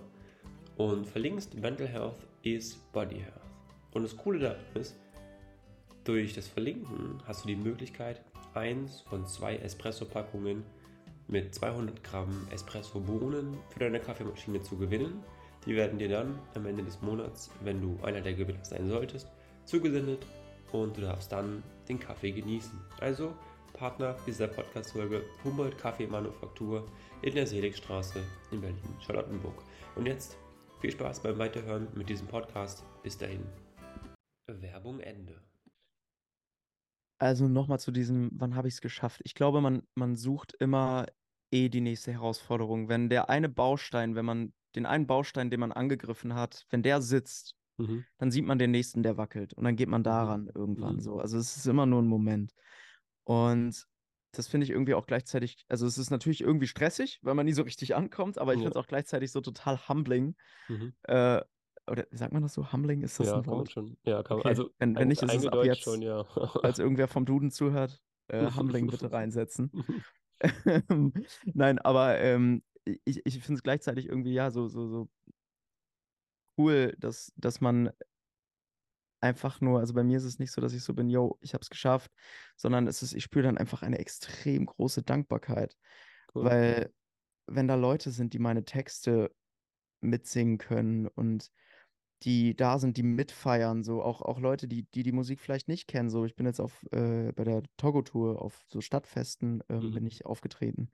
[0.76, 3.40] Und verlinkst Mental Health is Body Health.
[3.92, 4.99] Und das Coole daran ist,
[6.04, 8.22] durch das Verlinken hast du die Möglichkeit,
[8.54, 10.64] eins von zwei Espresso-Packungen
[11.28, 15.22] mit 200 Gramm Espresso-Bohnen für deine Kaffeemaschine zu gewinnen.
[15.66, 19.28] Die werden dir dann am Ende des Monats, wenn du einer der Gewinner sein solltest,
[19.66, 20.24] zugesendet
[20.72, 22.78] und du darfst dann den Kaffee genießen.
[23.00, 23.34] Also
[23.74, 26.86] Partner dieser Podcast-Folge Humboldt Kaffeemanufaktur
[27.22, 29.62] in der Seligstraße in Berlin-Charlottenburg.
[29.96, 30.36] Und jetzt
[30.80, 32.84] viel Spaß beim Weiterhören mit diesem Podcast.
[33.02, 33.44] Bis dahin.
[34.46, 35.49] Werbung Ende.
[37.20, 39.20] Also nochmal zu diesem, wann habe ich es geschafft?
[39.24, 41.06] Ich glaube, man, man sucht immer
[41.50, 42.88] eh die nächste Herausforderung.
[42.88, 47.02] Wenn der eine Baustein, wenn man den einen Baustein, den man angegriffen hat, wenn der
[47.02, 48.06] sitzt, mhm.
[48.16, 49.52] dann sieht man den nächsten, der wackelt.
[49.52, 50.04] Und dann geht man mhm.
[50.04, 50.52] daran mhm.
[50.54, 51.18] irgendwann so.
[51.18, 52.54] Also es ist immer nur ein Moment.
[53.24, 53.86] Und
[54.32, 57.52] das finde ich irgendwie auch gleichzeitig, also es ist natürlich irgendwie stressig, weil man nie
[57.52, 58.64] so richtig ankommt, aber ich ja.
[58.64, 60.36] finde es auch gleichzeitig so total humbling,
[60.68, 60.94] mhm.
[61.02, 61.42] äh,
[61.86, 62.72] oder sagt man das so?
[62.72, 63.72] Humbling ist das ja, ein Wort?
[63.72, 63.96] Kann man schon.
[64.04, 64.44] Ja, kann okay.
[64.44, 64.50] man.
[64.50, 66.24] Also, wenn, wenn nicht, ist es ab jetzt, schon, ja.
[66.62, 69.70] als irgendwer vom Duden zuhört, äh, Humbling bitte reinsetzen.
[71.44, 75.10] Nein, aber ähm, ich, ich finde es gleichzeitig irgendwie, ja, so, so, so
[76.56, 77.90] cool, dass, dass man
[79.20, 81.52] einfach nur, also bei mir ist es nicht so, dass ich so bin, yo, ich
[81.54, 82.10] habe es geschafft,
[82.56, 85.76] sondern es ist, ich spüre dann einfach eine extrem große Dankbarkeit.
[86.34, 86.44] Cool.
[86.44, 86.94] Weil
[87.46, 89.34] wenn da Leute sind, die meine Texte
[90.00, 91.50] mitsingen können und
[92.22, 95.88] die da sind, die mitfeiern, so auch, auch Leute, die, die die Musik vielleicht nicht
[95.88, 96.10] kennen.
[96.10, 99.94] So, ich bin jetzt auf äh, bei der Togo-Tour auf so Stadtfesten ähm, mhm.
[99.94, 100.90] bin ich aufgetreten.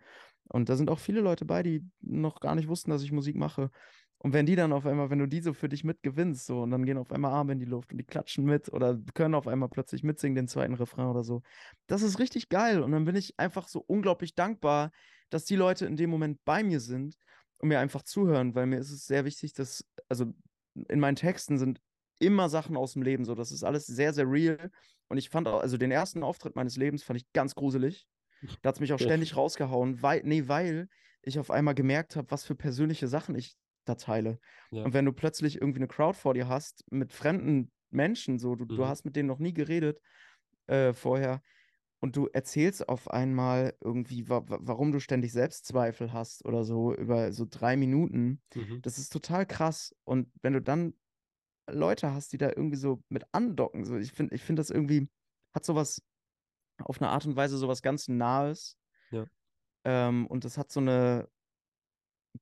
[0.49, 3.35] Und da sind auch viele Leute bei, die noch gar nicht wussten, dass ich Musik
[3.35, 3.71] mache.
[4.19, 6.71] Und wenn die dann auf einmal, wenn du die so für dich mitgewinnst, so, und
[6.71, 9.47] dann gehen auf einmal Arme in die Luft und die klatschen mit oder können auf
[9.47, 11.43] einmal plötzlich mitsingen, den zweiten Refrain oder so.
[11.87, 12.83] Das ist richtig geil.
[12.83, 14.91] Und dann bin ich einfach so unglaublich dankbar,
[15.29, 17.17] dass die Leute in dem Moment bei mir sind
[17.59, 20.27] und mir einfach zuhören, weil mir ist es sehr wichtig, dass, also
[20.89, 21.81] in meinen Texten sind
[22.19, 23.35] immer Sachen aus dem Leben so.
[23.35, 24.71] Das ist alles sehr, sehr real.
[25.09, 28.07] Und ich fand auch, also den ersten Auftritt meines Lebens fand ich ganz gruselig.
[28.63, 30.89] Da hat es mich auch ständig rausgehauen, weil, nee, weil
[31.23, 34.39] ich auf einmal gemerkt habe, was für persönliche Sachen ich da teile.
[34.71, 34.85] Ja.
[34.85, 38.65] Und wenn du plötzlich irgendwie eine Crowd vor dir hast mit fremden Menschen, so, du,
[38.65, 38.77] mhm.
[38.77, 40.01] du hast mit denen noch nie geredet
[40.67, 41.43] äh, vorher
[42.01, 47.33] und du erzählst auf einmal irgendwie, wa warum du ständig Selbstzweifel hast oder so über
[47.33, 48.83] so drei Minuten, mhm.
[48.83, 49.95] das ist total krass.
[50.05, 50.95] Und wenn du dann
[51.69, 55.09] Leute hast, die da irgendwie so mit andocken, so, ich finde, ich finde das irgendwie,
[55.55, 56.03] hat sowas
[56.79, 58.77] auf eine Art und Weise sowas ganz Nahes.
[59.11, 59.27] Ja.
[59.85, 61.29] Ähm, und das hat so eine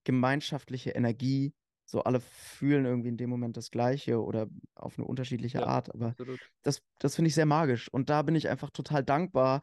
[0.02, 1.54] gemeinschaftliche Energie.
[1.86, 5.94] So alle fühlen irgendwie in dem Moment das Gleiche oder auf eine unterschiedliche ja, Art.
[5.94, 6.40] Aber absolut.
[6.62, 7.88] das, das finde ich sehr magisch.
[7.92, 9.62] Und da bin ich einfach total dankbar,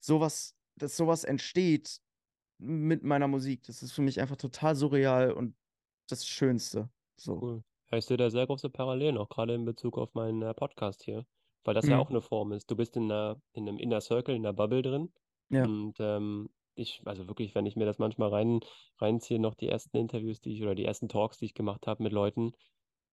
[0.00, 2.00] sowas, dass sowas entsteht
[2.58, 3.62] mit meiner Musik.
[3.64, 5.54] Das ist für mich einfach total surreal und
[6.08, 6.90] das Schönste.
[7.16, 7.40] So.
[7.40, 7.64] Cool.
[7.90, 11.02] Ja, ich sehe da sehr große Parallelen, auch gerade in Bezug auf meinen äh, Podcast
[11.04, 11.26] hier.
[11.64, 11.92] Weil das mhm.
[11.92, 12.70] ja auch eine Form ist.
[12.70, 15.12] Du bist in, einer, in einem Inner Circle, in einer Bubble drin.
[15.50, 15.64] Ja.
[15.64, 18.60] Und ähm, ich, also wirklich, wenn ich mir das manchmal rein,
[18.98, 22.02] reinziehe, noch die ersten Interviews, die ich oder die ersten Talks, die ich gemacht habe
[22.02, 22.52] mit Leuten,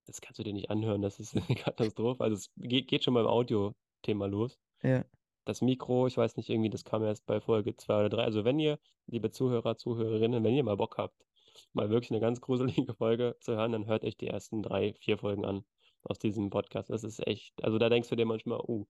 [0.05, 2.23] das kannst du dir nicht anhören, das ist eine Katastrophe.
[2.23, 4.59] Also es geht, geht schon beim Audio-Thema los.
[4.81, 5.05] Ja.
[5.45, 8.23] Das Mikro, ich weiß nicht, irgendwie, das kam erst bei Folge 2 oder 3.
[8.23, 11.25] Also wenn ihr, liebe Zuhörer, Zuhörerinnen, wenn ihr mal Bock habt,
[11.73, 15.17] mal wirklich eine ganz gruselige Folge zu hören, dann hört euch die ersten drei, vier
[15.17, 15.63] Folgen an
[16.03, 16.89] aus diesem Podcast.
[16.89, 18.87] Das ist echt, also da denkst du dir manchmal, oh,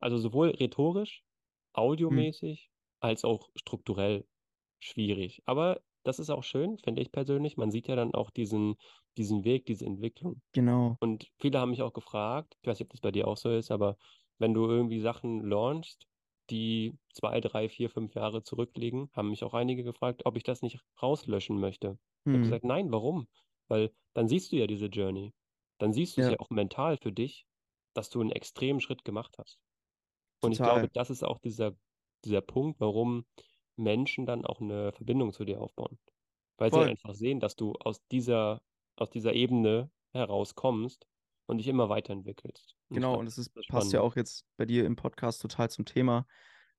[0.00, 1.82] also sowohl rhetorisch, hm.
[1.84, 2.71] audiomäßig, hm.
[3.02, 4.24] Als auch strukturell
[4.80, 5.42] schwierig.
[5.46, 7.56] Aber das ist auch schön, finde ich persönlich.
[7.56, 8.74] Man sieht ja dann auch diesen,
[9.16, 10.40] diesen Weg, diese Entwicklung.
[10.52, 10.96] Genau.
[11.00, 13.50] Und viele haben mich auch gefragt, ich weiß nicht, ob das bei dir auch so
[13.50, 13.96] ist, aber
[14.38, 16.06] wenn du irgendwie Sachen launchst,
[16.50, 20.60] die zwei, drei, vier, fünf Jahre zurückliegen, haben mich auch einige gefragt, ob ich das
[20.60, 21.90] nicht rauslöschen möchte.
[21.90, 21.98] Hm.
[22.26, 23.28] Ich habe gesagt, nein, warum?
[23.68, 25.32] Weil dann siehst du ja diese Journey
[25.82, 26.32] dann siehst du es ja.
[26.34, 27.44] ja auch mental für dich,
[27.92, 29.58] dass du einen extremen Schritt gemacht hast.
[30.40, 30.52] Und Total.
[30.52, 31.72] ich glaube, das ist auch dieser,
[32.24, 33.24] dieser Punkt, warum
[33.76, 35.98] Menschen dann auch eine Verbindung zu dir aufbauen.
[36.58, 36.84] Weil Voll.
[36.84, 38.62] sie einfach sehen, dass du aus dieser,
[38.96, 41.06] aus dieser Ebene herauskommst
[41.46, 42.76] und dich immer weiterentwickelst.
[42.88, 45.84] Und genau, und es ist, passt ja auch jetzt bei dir im Podcast total zum
[45.84, 46.26] Thema.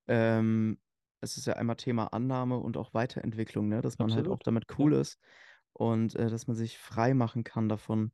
[0.08, 0.79] Ähm,
[1.21, 3.82] es ist ja einmal Thema Annahme und auch Weiterentwicklung, ne?
[3.82, 4.27] dass man Absolut.
[4.27, 5.01] halt auch damit cool ja.
[5.01, 5.19] ist
[5.73, 8.12] und äh, dass man sich frei machen kann davon,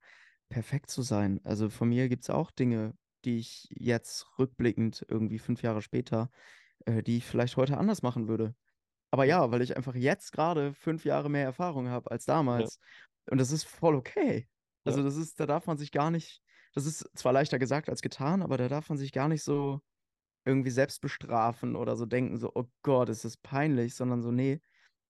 [0.49, 1.39] perfekt zu sein.
[1.43, 6.31] Also von mir gibt es auch Dinge, die ich jetzt rückblickend, irgendwie fünf Jahre später,
[6.85, 8.55] äh, die ich vielleicht heute anders machen würde.
[9.11, 12.79] Aber ja, weil ich einfach jetzt gerade fünf Jahre mehr Erfahrung habe als damals.
[12.79, 13.31] Ja.
[13.31, 14.47] Und das ist voll okay.
[14.85, 16.41] Also das ist, da darf man sich gar nicht,
[16.73, 19.81] das ist zwar leichter gesagt als getan, aber da darf man sich gar nicht so
[20.45, 24.61] irgendwie selbst bestrafen oder so denken, so, oh Gott, ist das peinlich, sondern so, nee,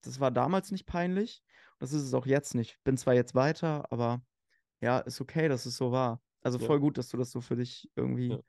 [0.02, 1.42] das war damals nicht peinlich.
[1.78, 2.78] Das ist es auch jetzt nicht.
[2.84, 4.22] Bin zwar jetzt weiter, aber
[4.80, 6.20] ja, ist okay, dass es so war.
[6.42, 6.80] Also voll ja.
[6.80, 8.40] gut, dass du das so für dich irgendwie ja.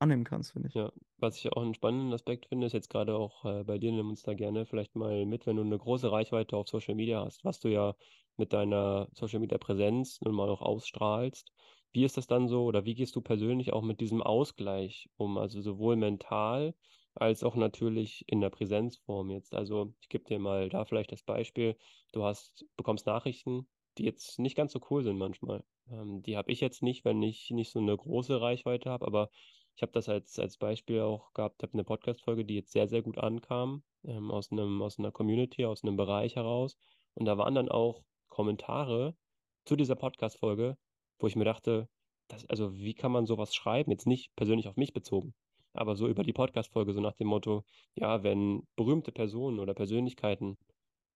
[0.00, 0.74] Annehmen kannst, finde ich.
[0.74, 3.90] Ja, was ich auch einen spannenden Aspekt finde, ist jetzt gerade auch äh, bei dir,
[3.90, 7.24] nimm uns da gerne vielleicht mal mit, wenn du eine große Reichweite auf Social Media
[7.24, 7.96] hast, was du ja
[8.36, 11.50] mit deiner Social Media Präsenz nun mal auch ausstrahlst.
[11.92, 15.36] Wie ist das dann so oder wie gehst du persönlich auch mit diesem Ausgleich um?
[15.38, 16.74] Also sowohl mental
[17.16, 19.54] als auch natürlich in der Präsenzform jetzt.
[19.56, 21.76] Also ich gebe dir mal da vielleicht das Beispiel.
[22.12, 23.66] Du hast, bekommst Nachrichten
[23.98, 25.64] die jetzt nicht ganz so cool sind manchmal.
[25.90, 29.30] Ähm, die habe ich jetzt nicht, wenn ich nicht so eine große Reichweite habe, aber
[29.76, 33.02] ich habe das als, als Beispiel auch gehabt, habe eine Podcast-Folge, die jetzt sehr, sehr
[33.02, 36.76] gut ankam, ähm, aus einem, aus einer Community, aus einem Bereich heraus.
[37.14, 39.16] Und da waren dann auch Kommentare
[39.64, 40.76] zu dieser Podcast-Folge,
[41.18, 41.88] wo ich mir dachte,
[42.28, 43.90] das, also wie kann man sowas schreiben?
[43.90, 45.34] Jetzt nicht persönlich auf mich bezogen,
[45.72, 50.56] aber so über die Podcast-Folge, so nach dem Motto, ja, wenn berühmte Personen oder Persönlichkeiten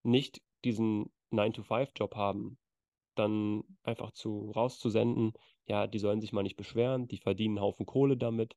[0.02, 2.58] nicht diesen 9-to-5-Job haben,
[3.14, 5.32] dann einfach zu rauszusenden,
[5.66, 8.56] ja, die sollen sich mal nicht beschweren, die verdienen einen Haufen Kohle damit.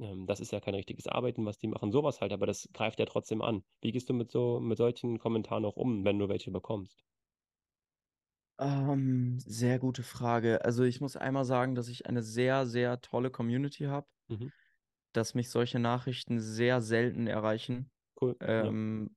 [0.00, 2.98] Ähm, das ist ja kein richtiges Arbeiten, was die machen, sowas halt, aber das greift
[2.98, 3.64] ja trotzdem an.
[3.82, 7.04] Wie gehst du mit so mit solchen Kommentaren auch um, wenn du welche bekommst?
[8.58, 10.64] Ähm, sehr gute Frage.
[10.64, 14.52] Also ich muss einmal sagen, dass ich eine sehr, sehr tolle Community habe, mhm.
[15.14, 17.90] dass mich solche Nachrichten sehr selten erreichen.
[18.20, 18.36] Cool.
[18.40, 19.16] Ähm,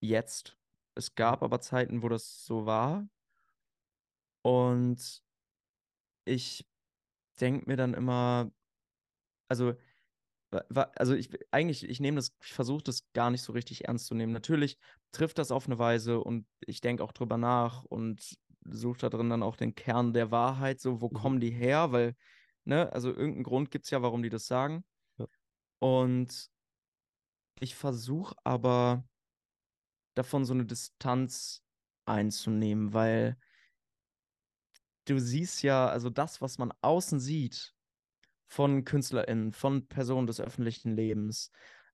[0.00, 0.18] ja.
[0.18, 0.58] Jetzt.
[0.94, 3.08] Es gab aber Zeiten, wo das so war.
[4.42, 5.22] Und
[6.26, 6.66] ich
[7.40, 8.50] denke mir dann immer,
[9.48, 9.74] also,
[10.70, 14.14] also ich eigentlich, ich nehme das, ich versuche das gar nicht so richtig ernst zu
[14.14, 14.32] nehmen.
[14.32, 14.78] Natürlich
[15.12, 19.30] trifft das auf eine Weise und ich denke auch drüber nach und suche da drin
[19.30, 21.14] dann auch den Kern der Wahrheit, so, wo mhm.
[21.14, 21.92] kommen die her?
[21.92, 22.14] Weil,
[22.64, 24.84] ne, also irgendeinen Grund gibt es ja, warum die das sagen.
[25.18, 25.26] Ja.
[25.80, 26.50] Und
[27.60, 29.04] ich versuche aber
[30.14, 31.62] davon so eine Distanz
[32.04, 33.36] einzunehmen, weil
[35.06, 37.74] du siehst ja, also das, was man außen sieht
[38.46, 41.50] von KünstlerInnen, von Personen des öffentlichen Lebens,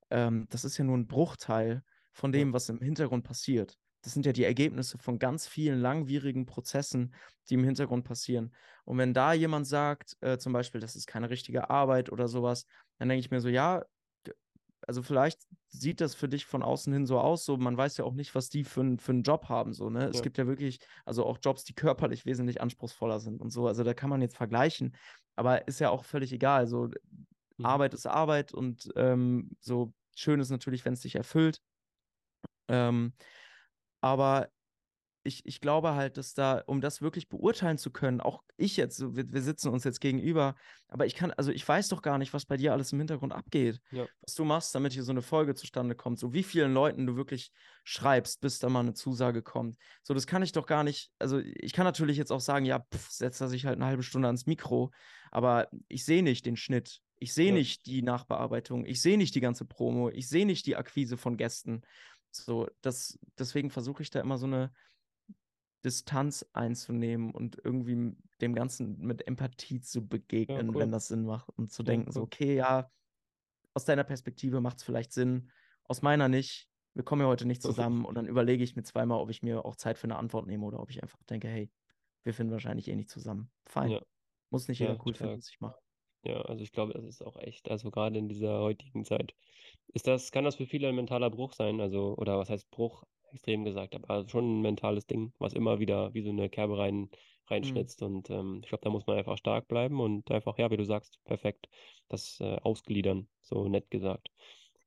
[0.09, 3.77] ähm, das ist ja nur ein Bruchteil von dem, was im Hintergrund passiert.
[4.01, 7.13] Das sind ja die Ergebnisse von ganz vielen langwierigen Prozessen,
[7.49, 8.55] die im Hintergrund passieren.
[8.85, 12.65] Und wenn da jemand sagt, äh, zum Beispiel, das ist keine richtige Arbeit oder sowas,
[12.97, 13.83] dann denke ich mir so, ja,
[14.87, 18.05] also vielleicht sieht das für dich von außen hin so aus, so man weiß ja
[18.05, 20.01] auch nicht, was die für, für einen Job haben, so, ne?
[20.01, 20.09] Ja.
[20.09, 23.83] Es gibt ja wirklich, also auch Jobs, die körperlich wesentlich anspruchsvoller sind und so, also
[23.83, 24.95] da kann man jetzt vergleichen,
[25.35, 26.89] aber ist ja auch völlig egal, so
[27.57, 27.65] mhm.
[27.65, 31.61] Arbeit ist Arbeit und ähm, so schön ist natürlich, wenn es dich erfüllt,
[32.67, 33.13] ähm,
[34.01, 34.49] aber
[35.23, 39.15] ich, ich glaube halt, dass da, um das wirklich beurteilen zu können, auch ich jetzt,
[39.15, 40.55] wir, wir sitzen uns jetzt gegenüber,
[40.87, 43.33] aber ich kann, also ich weiß doch gar nicht, was bei dir alles im Hintergrund
[43.33, 44.05] abgeht, ja.
[44.21, 47.15] was du machst, damit hier so eine Folge zustande kommt, so wie vielen Leuten du
[47.15, 47.51] wirklich
[47.83, 49.75] schreibst, bis da mal eine Zusage kommt.
[50.03, 52.79] So, das kann ich doch gar nicht, also ich kann natürlich jetzt auch sagen, ja,
[52.79, 54.91] pff, setzt er sich halt eine halbe Stunde ans Mikro,
[55.31, 57.01] aber ich sehe nicht den Schnitt.
[57.21, 57.53] Ich sehe ja.
[57.53, 61.35] nicht die Nachbearbeitung, ich sehe nicht die ganze Promo, ich sehe nicht die Akquise von
[61.35, 61.81] Gästen.
[62.31, 64.71] So, das, deswegen versuche ich da immer so eine
[65.83, 70.81] Distanz einzunehmen und irgendwie dem Ganzen mit Empathie zu begegnen, ja, cool.
[70.81, 72.13] wenn das Sinn macht und zu ja, denken, cool.
[72.13, 72.91] so, okay, ja,
[73.73, 75.51] aus deiner Perspektive macht es vielleicht Sinn,
[75.85, 76.67] aus meiner nicht.
[76.93, 79.63] Wir kommen ja heute nicht zusammen und dann überlege ich mir zweimal, ob ich mir
[79.63, 81.71] auch Zeit für eine Antwort nehme oder ob ich einfach denke, hey,
[82.23, 83.49] wir finden wahrscheinlich eh nicht zusammen.
[83.65, 83.91] Fein.
[83.91, 84.01] Ja.
[84.49, 85.79] Muss nicht jeder cool finden, was ich mache.
[86.23, 89.33] Ja, also ich glaube, das ist auch echt, also gerade in dieser heutigen Zeit,
[89.93, 93.05] ist das, kann das für viele ein mentaler Bruch sein, also, oder was heißt Bruch,
[93.31, 96.95] extrem gesagt, aber schon ein mentales Ding, was immer wieder wie so eine Kerbe rein,
[96.95, 97.09] mhm.
[97.47, 98.01] reinschnitzt.
[98.01, 98.07] Mhm.
[98.07, 100.85] Und ähm, ich glaube, da muss man einfach stark bleiben und einfach, ja, wie du
[100.85, 101.69] sagst, perfekt
[102.07, 104.29] das äh, ausgliedern, so nett gesagt.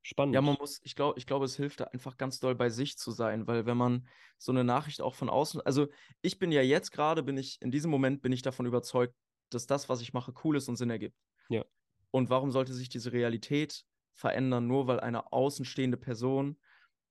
[0.05, 0.35] Spannend.
[0.35, 2.97] Ja, man muss, ich glaube, ich glaube, es hilft da einfach ganz doll bei sich
[2.97, 4.05] zu sein, weil wenn man
[4.37, 5.87] so eine Nachricht auch von außen, also
[6.21, 9.15] ich bin ja jetzt gerade, bin ich, in diesem Moment bin ich davon überzeugt,
[9.49, 11.15] dass das, was ich mache, cool ist und Sinn ergibt.
[11.47, 11.63] Ja.
[12.11, 16.59] Und warum sollte sich diese Realität verändern, nur weil eine außenstehende Person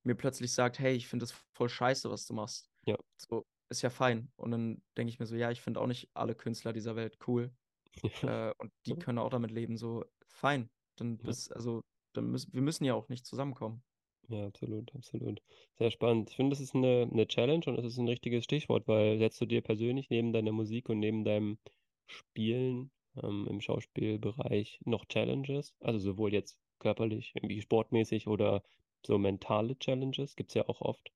[0.04, 2.70] mir plötzlich sagt, hey, ich finde das voll scheiße, was du machst.
[2.86, 2.96] Ja.
[3.16, 4.30] So, ist ja fein.
[4.36, 7.18] Und dann denke ich mir so, ja, ich finde auch nicht alle Künstler dieser Welt
[7.26, 7.50] cool.
[7.50, 7.52] Ja.
[8.50, 10.70] Äh, und die können auch damit leben, so fein.
[10.96, 11.56] Dann bis, ja.
[11.56, 11.82] also,
[12.14, 13.82] dann müssen, wir müssen ja auch nicht zusammenkommen.
[14.28, 15.42] Ja, absolut, absolut.
[15.78, 16.30] Sehr spannend.
[16.30, 19.40] Ich finde, das ist eine, eine Challenge und das ist ein richtiges Stichwort, weil setzt
[19.40, 21.58] du dir persönlich neben deiner Musik und neben deinem
[22.06, 22.90] Spielen
[23.22, 25.74] ähm, im Schauspielbereich noch Challenges?
[25.80, 28.62] Also sowohl jetzt körperlich, irgendwie sportmäßig oder
[29.06, 31.12] so mentale Challenges gibt es ja auch oft.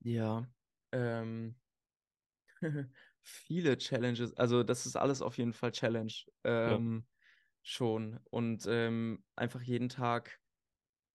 [0.00, 0.46] Ja,
[0.92, 1.56] ähm,
[3.22, 4.34] viele Challenges.
[4.36, 6.12] Also das ist alles auf jeden Fall Challenge.
[6.44, 7.08] Ähm, ja.
[7.62, 8.20] Schon.
[8.24, 10.40] Und ähm, einfach jeden Tag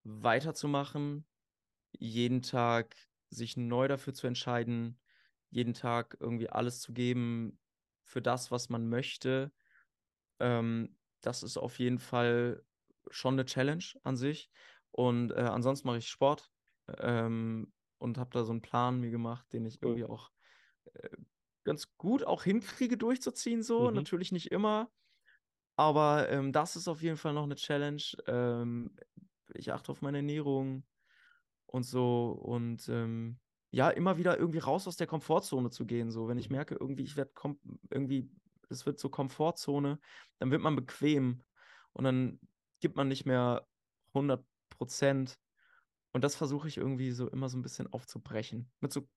[0.04, 1.28] weiterzumachen,
[1.92, 2.96] jeden Tag
[3.30, 5.02] sich neu dafür zu entscheiden,
[5.50, 7.60] jeden Tag irgendwie alles zu geben
[8.04, 9.54] für das, was man möchte.
[10.40, 12.66] Ähm, das ist auf jeden Fall
[13.10, 14.52] schon eine Challenge an sich.
[14.94, 16.52] Und äh, ansonsten mache ich Sport
[17.00, 20.32] ähm, und habe da so einen Plan mir gemacht, den ich irgendwie auch
[20.94, 21.10] äh,
[21.64, 23.64] ganz gut auch hinkriege durchzuziehen.
[23.64, 23.96] So mhm.
[23.96, 24.92] natürlich nicht immer,
[25.76, 28.04] aber ähm, das ist auf jeden Fall noch eine Challenge.
[28.28, 28.96] Ähm,
[29.56, 30.84] ich achte auf meine Ernährung
[31.66, 33.40] und so und ähm,
[33.72, 36.12] ja, immer wieder irgendwie raus aus der Komfortzone zu gehen.
[36.12, 37.32] So, wenn ich merke, irgendwie, ich werde
[37.90, 38.30] irgendwie,
[38.70, 40.00] es wird so Komfortzone,
[40.38, 41.42] dann wird man bequem
[41.94, 42.40] und dann
[42.80, 43.66] gibt man nicht mehr
[44.14, 44.46] 100
[44.78, 45.40] Prozent.
[46.12, 48.72] Und das versuche ich irgendwie so immer so ein bisschen aufzubrechen.
[48.80, 49.08] Mit so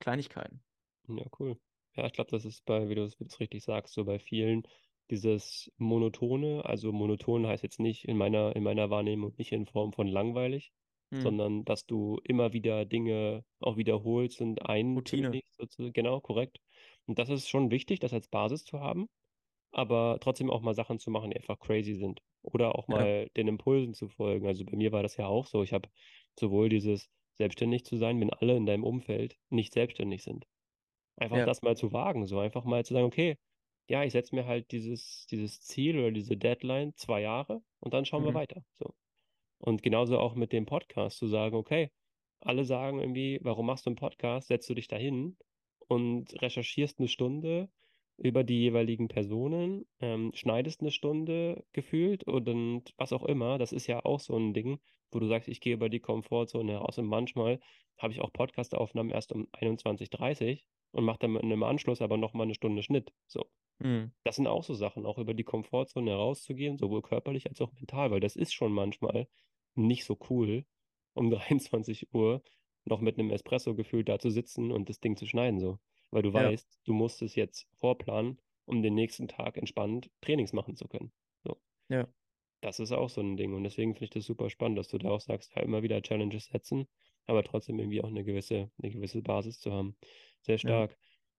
[0.00, 0.62] Kleinigkeiten.
[1.08, 1.58] Ja, cool.
[1.94, 4.66] Ja, ich glaube, das ist bei, wie du es richtig sagst, so bei vielen
[5.10, 6.64] dieses Monotone.
[6.64, 10.72] Also monoton heißt jetzt nicht in meiner, in meiner Wahrnehmung nicht in Form von langweilig,
[11.12, 11.20] hm.
[11.20, 15.58] sondern dass du immer wieder Dinge auch wiederholst und eintönigst.
[15.78, 16.60] Genau, korrekt.
[17.06, 19.08] Und das ist schon wichtig, das als Basis zu haben
[19.76, 22.22] aber trotzdem auch mal Sachen zu machen, die einfach crazy sind.
[22.40, 23.28] Oder auch mal ja.
[23.36, 24.46] den Impulsen zu folgen.
[24.46, 25.62] Also bei mir war das ja auch so.
[25.62, 25.90] Ich habe
[26.40, 30.46] sowohl dieses selbstständig zu sein, wenn alle in deinem Umfeld nicht selbstständig sind.
[31.16, 31.44] Einfach ja.
[31.44, 33.36] das mal zu wagen, so einfach mal zu sagen, okay,
[33.86, 38.06] ja, ich setze mir halt dieses, dieses Ziel oder diese Deadline zwei Jahre und dann
[38.06, 38.28] schauen mhm.
[38.28, 38.64] wir weiter.
[38.72, 38.94] So.
[39.58, 41.90] Und genauso auch mit dem Podcast zu sagen, okay,
[42.40, 44.48] alle sagen irgendwie, warum machst du einen Podcast?
[44.48, 45.36] Setzt du dich dahin
[45.86, 47.68] und recherchierst eine Stunde
[48.18, 53.58] über die jeweiligen Personen, ähm, schneidest eine Stunde gefühlt und was auch immer.
[53.58, 54.78] Das ist ja auch so ein Ding,
[55.10, 56.98] wo du sagst, ich gehe über die Komfortzone heraus.
[56.98, 57.60] Und manchmal
[57.98, 60.58] habe ich auch Podcast-Aufnahmen erst um 21.30 Uhr
[60.92, 63.12] und mache dann im Anschluss aber nochmal eine Stunde Schnitt.
[63.26, 63.46] So.
[63.78, 64.12] Mhm.
[64.24, 68.10] Das sind auch so Sachen, auch über die Komfortzone herauszugehen, sowohl körperlich als auch mental,
[68.10, 69.28] weil das ist schon manchmal
[69.74, 70.64] nicht so cool,
[71.14, 72.42] um 23 Uhr
[72.84, 75.78] noch mit einem Espresso gefühlt da zu sitzen und das Ding zu schneiden, so.
[76.10, 76.34] Weil du Ja.
[76.50, 81.12] weißt, du musst es jetzt vorplanen, um den nächsten Tag entspannt Trainings machen zu können.
[81.44, 81.56] So.
[81.88, 82.08] Ja.
[82.62, 83.54] Das ist auch so ein Ding.
[83.54, 86.00] Und deswegen finde ich das super spannend, dass du da auch sagst, ja, immer wieder
[86.02, 86.86] Challenges setzen,
[87.26, 89.96] aber trotzdem irgendwie auch eine gewisse, eine gewisse Basis zu haben.
[90.42, 90.96] Sehr stark.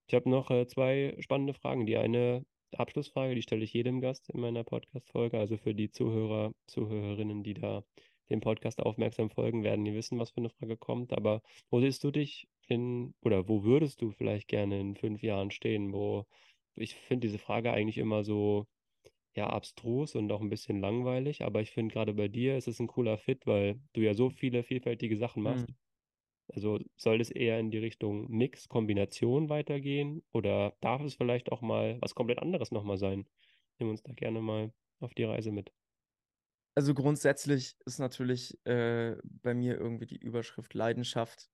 [0.07, 1.85] Ich habe noch äh, zwei spannende Fragen.
[1.85, 5.37] Die eine Abschlussfrage, die stelle ich jedem Gast in meiner Podcast-Folge.
[5.39, 7.83] Also für die Zuhörer, Zuhörerinnen, die da
[8.29, 11.13] dem Podcast aufmerksam folgen, werden die wissen, was für eine Frage kommt.
[11.13, 15.51] Aber wo siehst du dich in, oder wo würdest du vielleicht gerne in fünf Jahren
[15.51, 15.93] stehen?
[15.93, 16.25] Wo,
[16.75, 18.67] ich finde diese Frage eigentlich immer so,
[19.35, 22.79] ja, abstrus und auch ein bisschen langweilig, aber ich finde gerade bei dir ist es
[22.79, 25.67] ein cooler Fit, weil du ja so viele vielfältige Sachen machst.
[25.67, 25.75] Mhm.
[26.49, 31.61] Also soll es eher in die Richtung Mix, Kombination weitergehen oder darf es vielleicht auch
[31.61, 33.27] mal was komplett anderes nochmal sein?
[33.79, 35.71] Nimm uns da gerne mal auf die Reise mit.
[36.75, 41.49] Also grundsätzlich ist natürlich äh, bei mir irgendwie die Überschrift Leidenschaft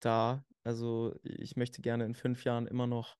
[0.00, 0.44] da.
[0.64, 3.16] Also ich möchte gerne in fünf Jahren immer noch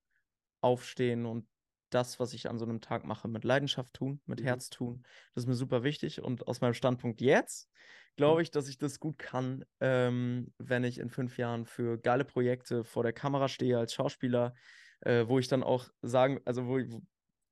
[0.62, 1.49] aufstehen und
[1.90, 4.45] das, was ich an so einem Tag mache, mit Leidenschaft tun, mit Mhm.
[4.45, 5.03] Herz tun.
[5.35, 6.23] Das ist mir super wichtig.
[6.23, 7.69] Und aus meinem Standpunkt jetzt
[8.16, 12.25] glaube ich, dass ich das gut kann, ähm, wenn ich in fünf Jahren für geile
[12.25, 14.55] Projekte vor der Kamera stehe als Schauspieler,
[15.01, 17.03] äh, wo ich dann auch sagen, also wo ich wo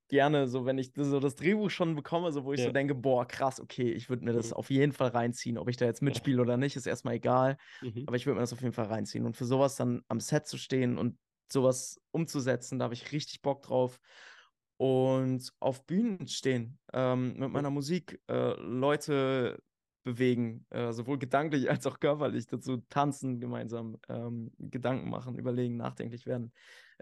[0.08, 2.64] gerne, so wenn ich so das Drehbuch schon bekomme, so wo ich Ja.
[2.64, 4.54] so denke, boah, krass, okay, ich würde mir das Mhm.
[4.54, 5.58] auf jeden Fall reinziehen.
[5.58, 7.56] Ob ich da jetzt mitspiele oder nicht, ist erstmal egal.
[7.82, 8.06] Mhm.
[8.06, 9.26] Aber ich würde mir das auf jeden Fall reinziehen.
[9.26, 11.18] Und für sowas dann am Set zu stehen und
[11.52, 14.00] sowas umzusetzen, da habe ich richtig Bock drauf.
[14.76, 19.58] Und auf Bühnen stehen, ähm, mit meiner Musik äh, Leute
[20.04, 26.26] bewegen, äh, sowohl gedanklich als auch körperlich, dazu tanzen, gemeinsam ähm, Gedanken machen, überlegen, nachdenklich
[26.26, 26.52] werden,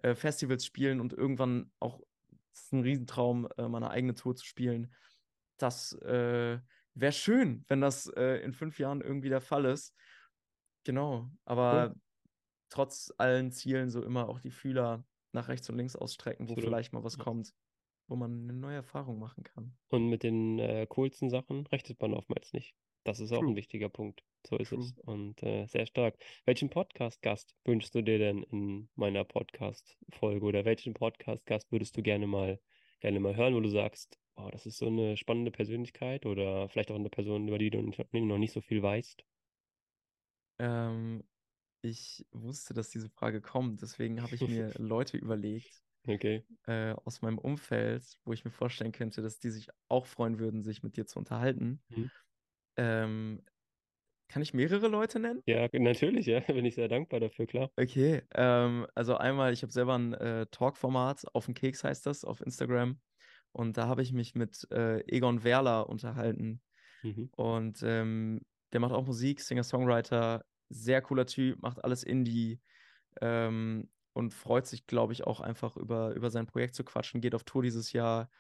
[0.03, 2.01] äh, Festivals spielen und irgendwann auch,
[2.57, 4.93] das ist ein Riesentraum, äh, meine eigene Tour zu spielen.
[5.59, 6.59] Das äh,
[6.95, 9.95] wäre schön, wenn das äh, in fünf Jahren irgendwie der Fall ist.
[10.85, 11.95] Genau, aber
[12.71, 16.65] trotz allen Zielen so immer auch die Fühler nach rechts und links ausstrecken, wo Absolut,
[16.65, 17.25] vielleicht mal was ja.
[17.25, 17.53] kommt,
[18.09, 19.77] wo man eine neue Erfahrung machen kann.
[19.89, 22.75] Und mit den äh, coolsten Sachen rechnet man oftmals nicht.
[23.07, 23.51] Das ist auch True.
[23.53, 24.25] ein wichtiger Punkt.
[24.49, 24.81] So ist True.
[24.81, 24.99] es.
[25.05, 26.17] Und äh, sehr stark.
[26.45, 32.27] Welchen Podcast-Gast wünschst du dir denn in meiner Podcast-Folge oder welchen Podcast-Gast würdest du gerne
[32.27, 32.61] mal,
[32.99, 36.91] gerne mal hören, wo du sagst, oh, das ist so eine spannende Persönlichkeit oder vielleicht
[36.91, 39.25] auch eine Person, über die du noch nicht so viel weißt?
[40.59, 41.23] Ähm,
[41.83, 46.45] ich wusste, dass diese Frage kommt, deswegen habe ich mir Leute überlegt Okay.
[46.67, 50.63] äh, aus meinem Umfeld, wo ich mir vorstellen könnte, dass die sich auch freuen würden,
[50.63, 51.81] sich mit dir zu unterhalten.
[51.89, 52.11] Mhm.
[52.77, 53.43] Ähm,
[54.29, 55.43] kann ich mehrere Leute nennen?
[55.47, 56.41] Ja, natürlich, ja.
[56.47, 57.71] Bin ich sehr dankbar dafür, klar.
[57.77, 62.25] Okay, ähm, also einmal, ich habe selber ein äh, Talk-Format, auf den Keks heißt das,
[62.25, 62.99] auf Instagram.
[63.53, 66.61] Und da habe ich mich mit äh, Egon Werler unterhalten.
[67.03, 67.31] Mhm.
[67.37, 68.41] Und ähm,
[68.73, 72.61] der macht auch Musik, Singer-Songwriter, sehr cooler Typ, macht alles Indie
[73.21, 77.21] ähm, und freut sich, glaube ich, auch einfach über, über sein Projekt zu quatschen.
[77.21, 78.31] Geht auf Tour dieses Jahr.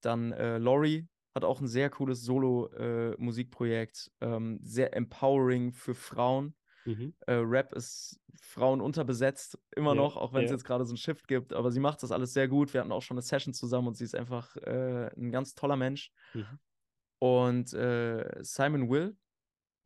[0.00, 6.54] Dann äh, Lori hat auch ein sehr cooles Solo-Musikprojekt, ähm, sehr empowering für Frauen.
[6.84, 7.12] Mhm.
[7.26, 10.56] Äh, Rap ist Frauen unterbesetzt, immer Ja, noch, auch wenn es ja.
[10.56, 11.52] jetzt gerade so ein Shift gibt.
[11.52, 12.72] Aber sie macht das alles sehr gut.
[12.74, 15.76] Wir hatten auch schon eine Session zusammen und sie ist einfach äh, ein ganz toller
[15.76, 16.10] Mensch.
[16.34, 16.58] Mhm.
[17.20, 19.16] Und äh, Simon Will,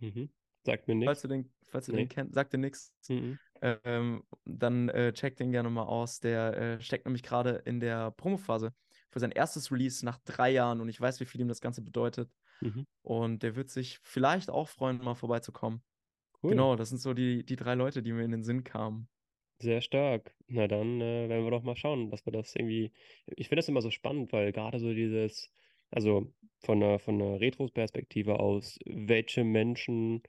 [0.00, 0.30] Mhm.
[0.64, 1.22] Sagt mir falls nichts.
[1.22, 1.98] du den, falls du Nee.
[1.98, 2.92] den kennst, sagt dir nichts.
[3.08, 3.38] Mhm.
[3.62, 6.20] Ähm, dann äh, check den gerne mal aus.
[6.20, 8.74] Der äh, steckt nämlich gerade in der Promophase
[9.12, 11.82] für sein erstes Release nach drei Jahren und ich weiß, wie viel ihm das Ganze
[11.82, 12.30] bedeutet.
[12.60, 12.86] Mhm.
[13.02, 15.82] Und der wird sich vielleicht auch freuen, mal vorbeizukommen.
[16.42, 16.50] Cool.
[16.50, 19.08] Genau, das sind so die, die drei Leute, die mir in den Sinn kamen.
[19.58, 20.34] Sehr stark.
[20.48, 22.92] Na dann äh, werden wir doch mal schauen, dass wir das irgendwie.
[23.36, 25.52] Ich finde das immer so spannend, weil gerade so dieses,
[25.90, 30.22] also von einer, von einer Retros-Perspektive aus, welche Menschen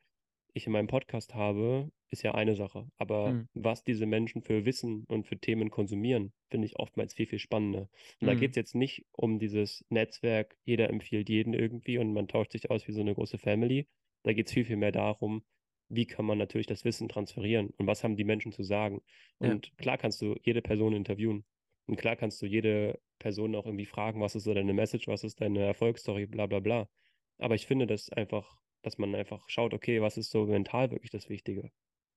[0.54, 2.88] ich in meinem Podcast habe, ist ja eine Sache.
[2.98, 3.48] Aber Mhm.
[3.54, 7.90] was diese Menschen für Wissen und für Themen konsumieren, finde ich oftmals viel, viel spannender.
[8.22, 8.40] Und da Mhm.
[8.40, 12.70] geht es jetzt nicht um dieses Netzwerk, jeder empfiehlt jeden irgendwie und man tauscht sich
[12.72, 13.88] aus wie so eine große Family.
[14.24, 15.44] Da geht es viel, viel mehr darum,
[15.90, 19.02] wie kann man natürlich das Wissen transferieren und was haben die Menschen zu sagen.
[19.40, 19.50] Ja.
[19.50, 21.46] Und klar kannst du jede Person interviewen.
[21.88, 25.24] Und klar kannst du jede Person auch irgendwie fragen, was ist so deine Message, was
[25.24, 26.90] ist deine Erfolgsstory, bla bla bla.
[27.38, 31.12] Aber ich finde das einfach, dass man einfach schaut, okay, was ist so mental wirklich
[31.12, 31.72] das Wichtige?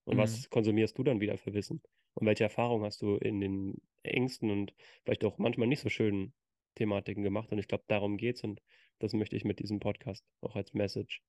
[0.06, 0.18] Und Mhm.
[0.18, 1.82] was konsumierst du dann wieder für Wissen?
[2.14, 6.34] Und welche Erfahrungen hast du in den engsten und vielleicht auch manchmal nicht so schönen
[6.76, 7.52] Thematiken gemacht?
[7.52, 8.62] Und ich glaube, darum geht's und
[9.00, 11.22] das möchte ich mit diesem Podcast auch als Message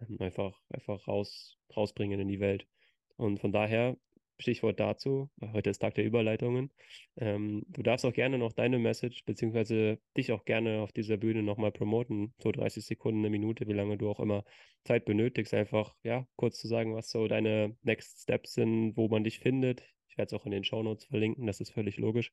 [0.00, 2.68] ähm, einfach, einfach raus, rausbringen in die Welt.
[3.16, 3.98] Und von daher
[4.38, 6.70] Stichwort dazu, heute ist Tag der Überleitungen.
[7.16, 11.42] Ähm, du darfst auch gerne noch deine Message, beziehungsweise dich auch gerne auf dieser Bühne
[11.42, 14.44] nochmal promoten, so 30 Sekunden, eine Minute, wie lange du auch immer
[14.84, 19.24] Zeit benötigst, einfach, ja, kurz zu sagen, was so deine Next Steps sind, wo man
[19.24, 19.82] dich findet.
[20.08, 22.32] Ich werde es auch in den Show Notes verlinken, das ist völlig logisch.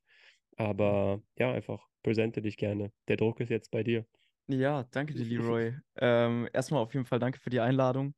[0.56, 2.92] Aber ja, einfach präsente dich gerne.
[3.08, 4.06] Der Druck ist jetzt bei dir.
[4.46, 5.74] Ja, danke dir, Leroy.
[5.96, 8.14] ähm, erstmal auf jeden Fall danke für die Einladung.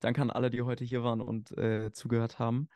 [0.00, 2.68] Danke an alle, die heute hier waren und äh, zugehört haben.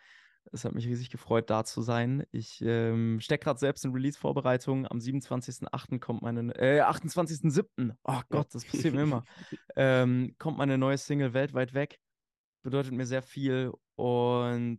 [0.53, 2.25] Es hat mich riesig gefreut, da zu sein.
[2.31, 4.87] Ich ähm, stecke gerade selbst in Release-Vorbereitungen.
[4.91, 5.99] Am 27.08.
[5.99, 7.95] kommt meine, äh, 28.07.
[8.05, 9.25] Oh Gott, das passiert mir immer.
[9.77, 11.99] Ähm, kommt meine neue Single weltweit weg.
[12.63, 13.73] Bedeutet mir sehr viel.
[13.97, 14.79] Und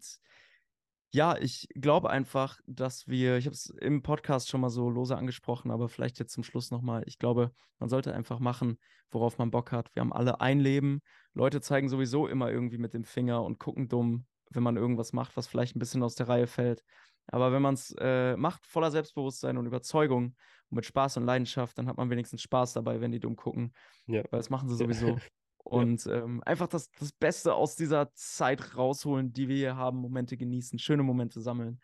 [1.12, 5.18] ja, ich glaube einfach, dass wir, ich habe es im Podcast schon mal so lose
[5.18, 7.04] angesprochen, aber vielleicht jetzt zum Schluss nochmal.
[7.08, 8.80] Ich glaube, man sollte einfach machen,
[9.12, 9.94] worauf man Bock hat.
[9.94, 11.02] Wir haben alle ein Leben.
[11.34, 15.38] Leute zeigen sowieso immer irgendwie mit dem Finger und gucken dumm wenn man irgendwas macht,
[15.38, 16.84] was vielleicht ein bisschen aus der Reihe fällt.
[17.28, 20.36] Aber wenn man es äh, macht, voller Selbstbewusstsein und Überzeugung
[20.70, 23.74] und mit Spaß und Leidenschaft, dann hat man wenigstens Spaß dabei, wenn die dumm gucken.
[24.06, 24.24] Ja.
[24.30, 25.18] Weil das machen sie sowieso.
[25.64, 26.24] und ja.
[26.24, 30.78] ähm, einfach das, das Beste aus dieser Zeit rausholen, die wir hier haben, Momente genießen,
[30.78, 31.82] schöne Momente sammeln.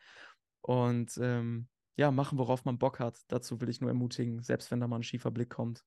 [0.61, 3.19] Und ähm, ja, machen, worauf man Bock hat.
[3.27, 5.83] Dazu will ich nur ermutigen, selbst wenn da mal ein schiefer Blick kommt.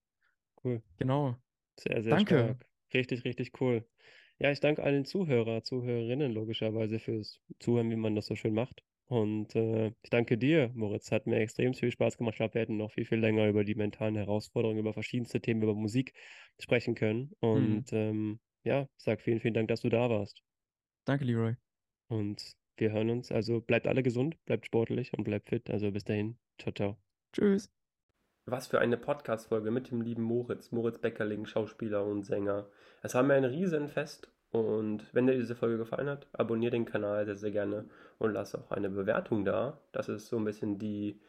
[0.63, 0.83] Cool.
[0.97, 1.37] Genau.
[1.79, 2.39] Sehr, sehr Danke.
[2.39, 2.67] stark.
[2.93, 3.87] Richtig, richtig cool.
[4.39, 8.83] Ja, ich danke allen Zuhörer, Zuhörerinnen logischerweise fürs Zuhören, wie man das so schön macht.
[9.07, 11.13] Und äh, ich danke dir, Moritz.
[11.13, 12.35] Hat mir extrem viel Spaß gemacht.
[12.35, 15.63] Ich glaube, wir hätten noch viel, viel länger über die mentalen Herausforderungen, über verschiedenste Themen,
[15.63, 16.15] über Musik
[16.59, 17.33] sprechen können.
[17.41, 17.49] Mhm.
[17.49, 17.99] Und mhm.
[17.99, 20.43] ähm, ja, ich sage vielen, vielen Dank, dass du da warst.
[21.05, 21.55] Danke, Leroy.
[22.09, 23.31] Und wir hören uns.
[23.31, 25.71] Also bleibt alle gesund, bleibt sportlich und bleibt fit.
[25.71, 26.39] Also bis dahin.
[26.59, 26.97] Ciao, ciao.
[27.33, 27.71] Tschüss.
[28.47, 32.67] Was für eine Podcast-Folge mit dem lieben Moritz, Moritz Beckerling, Schauspieler und Sänger.
[33.03, 37.25] Es war mir ein Riesenfest und wenn dir diese Folge gefallen hat, abonniere den Kanal
[37.25, 37.87] sehr, sehr gerne
[38.19, 39.81] und lass auch eine Bewertung da.
[39.93, 41.21] Das ist so ein bisschen die,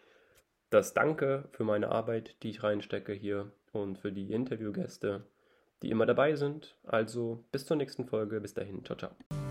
[0.70, 5.24] das Danke für meine Arbeit, die ich reinstecke hier und für die Interviewgäste,
[5.82, 6.78] die immer dabei sind.
[6.84, 8.41] Also bis zur nächsten Folge.
[8.41, 8.84] Bis dahin.
[8.84, 9.44] Ciao, ciao.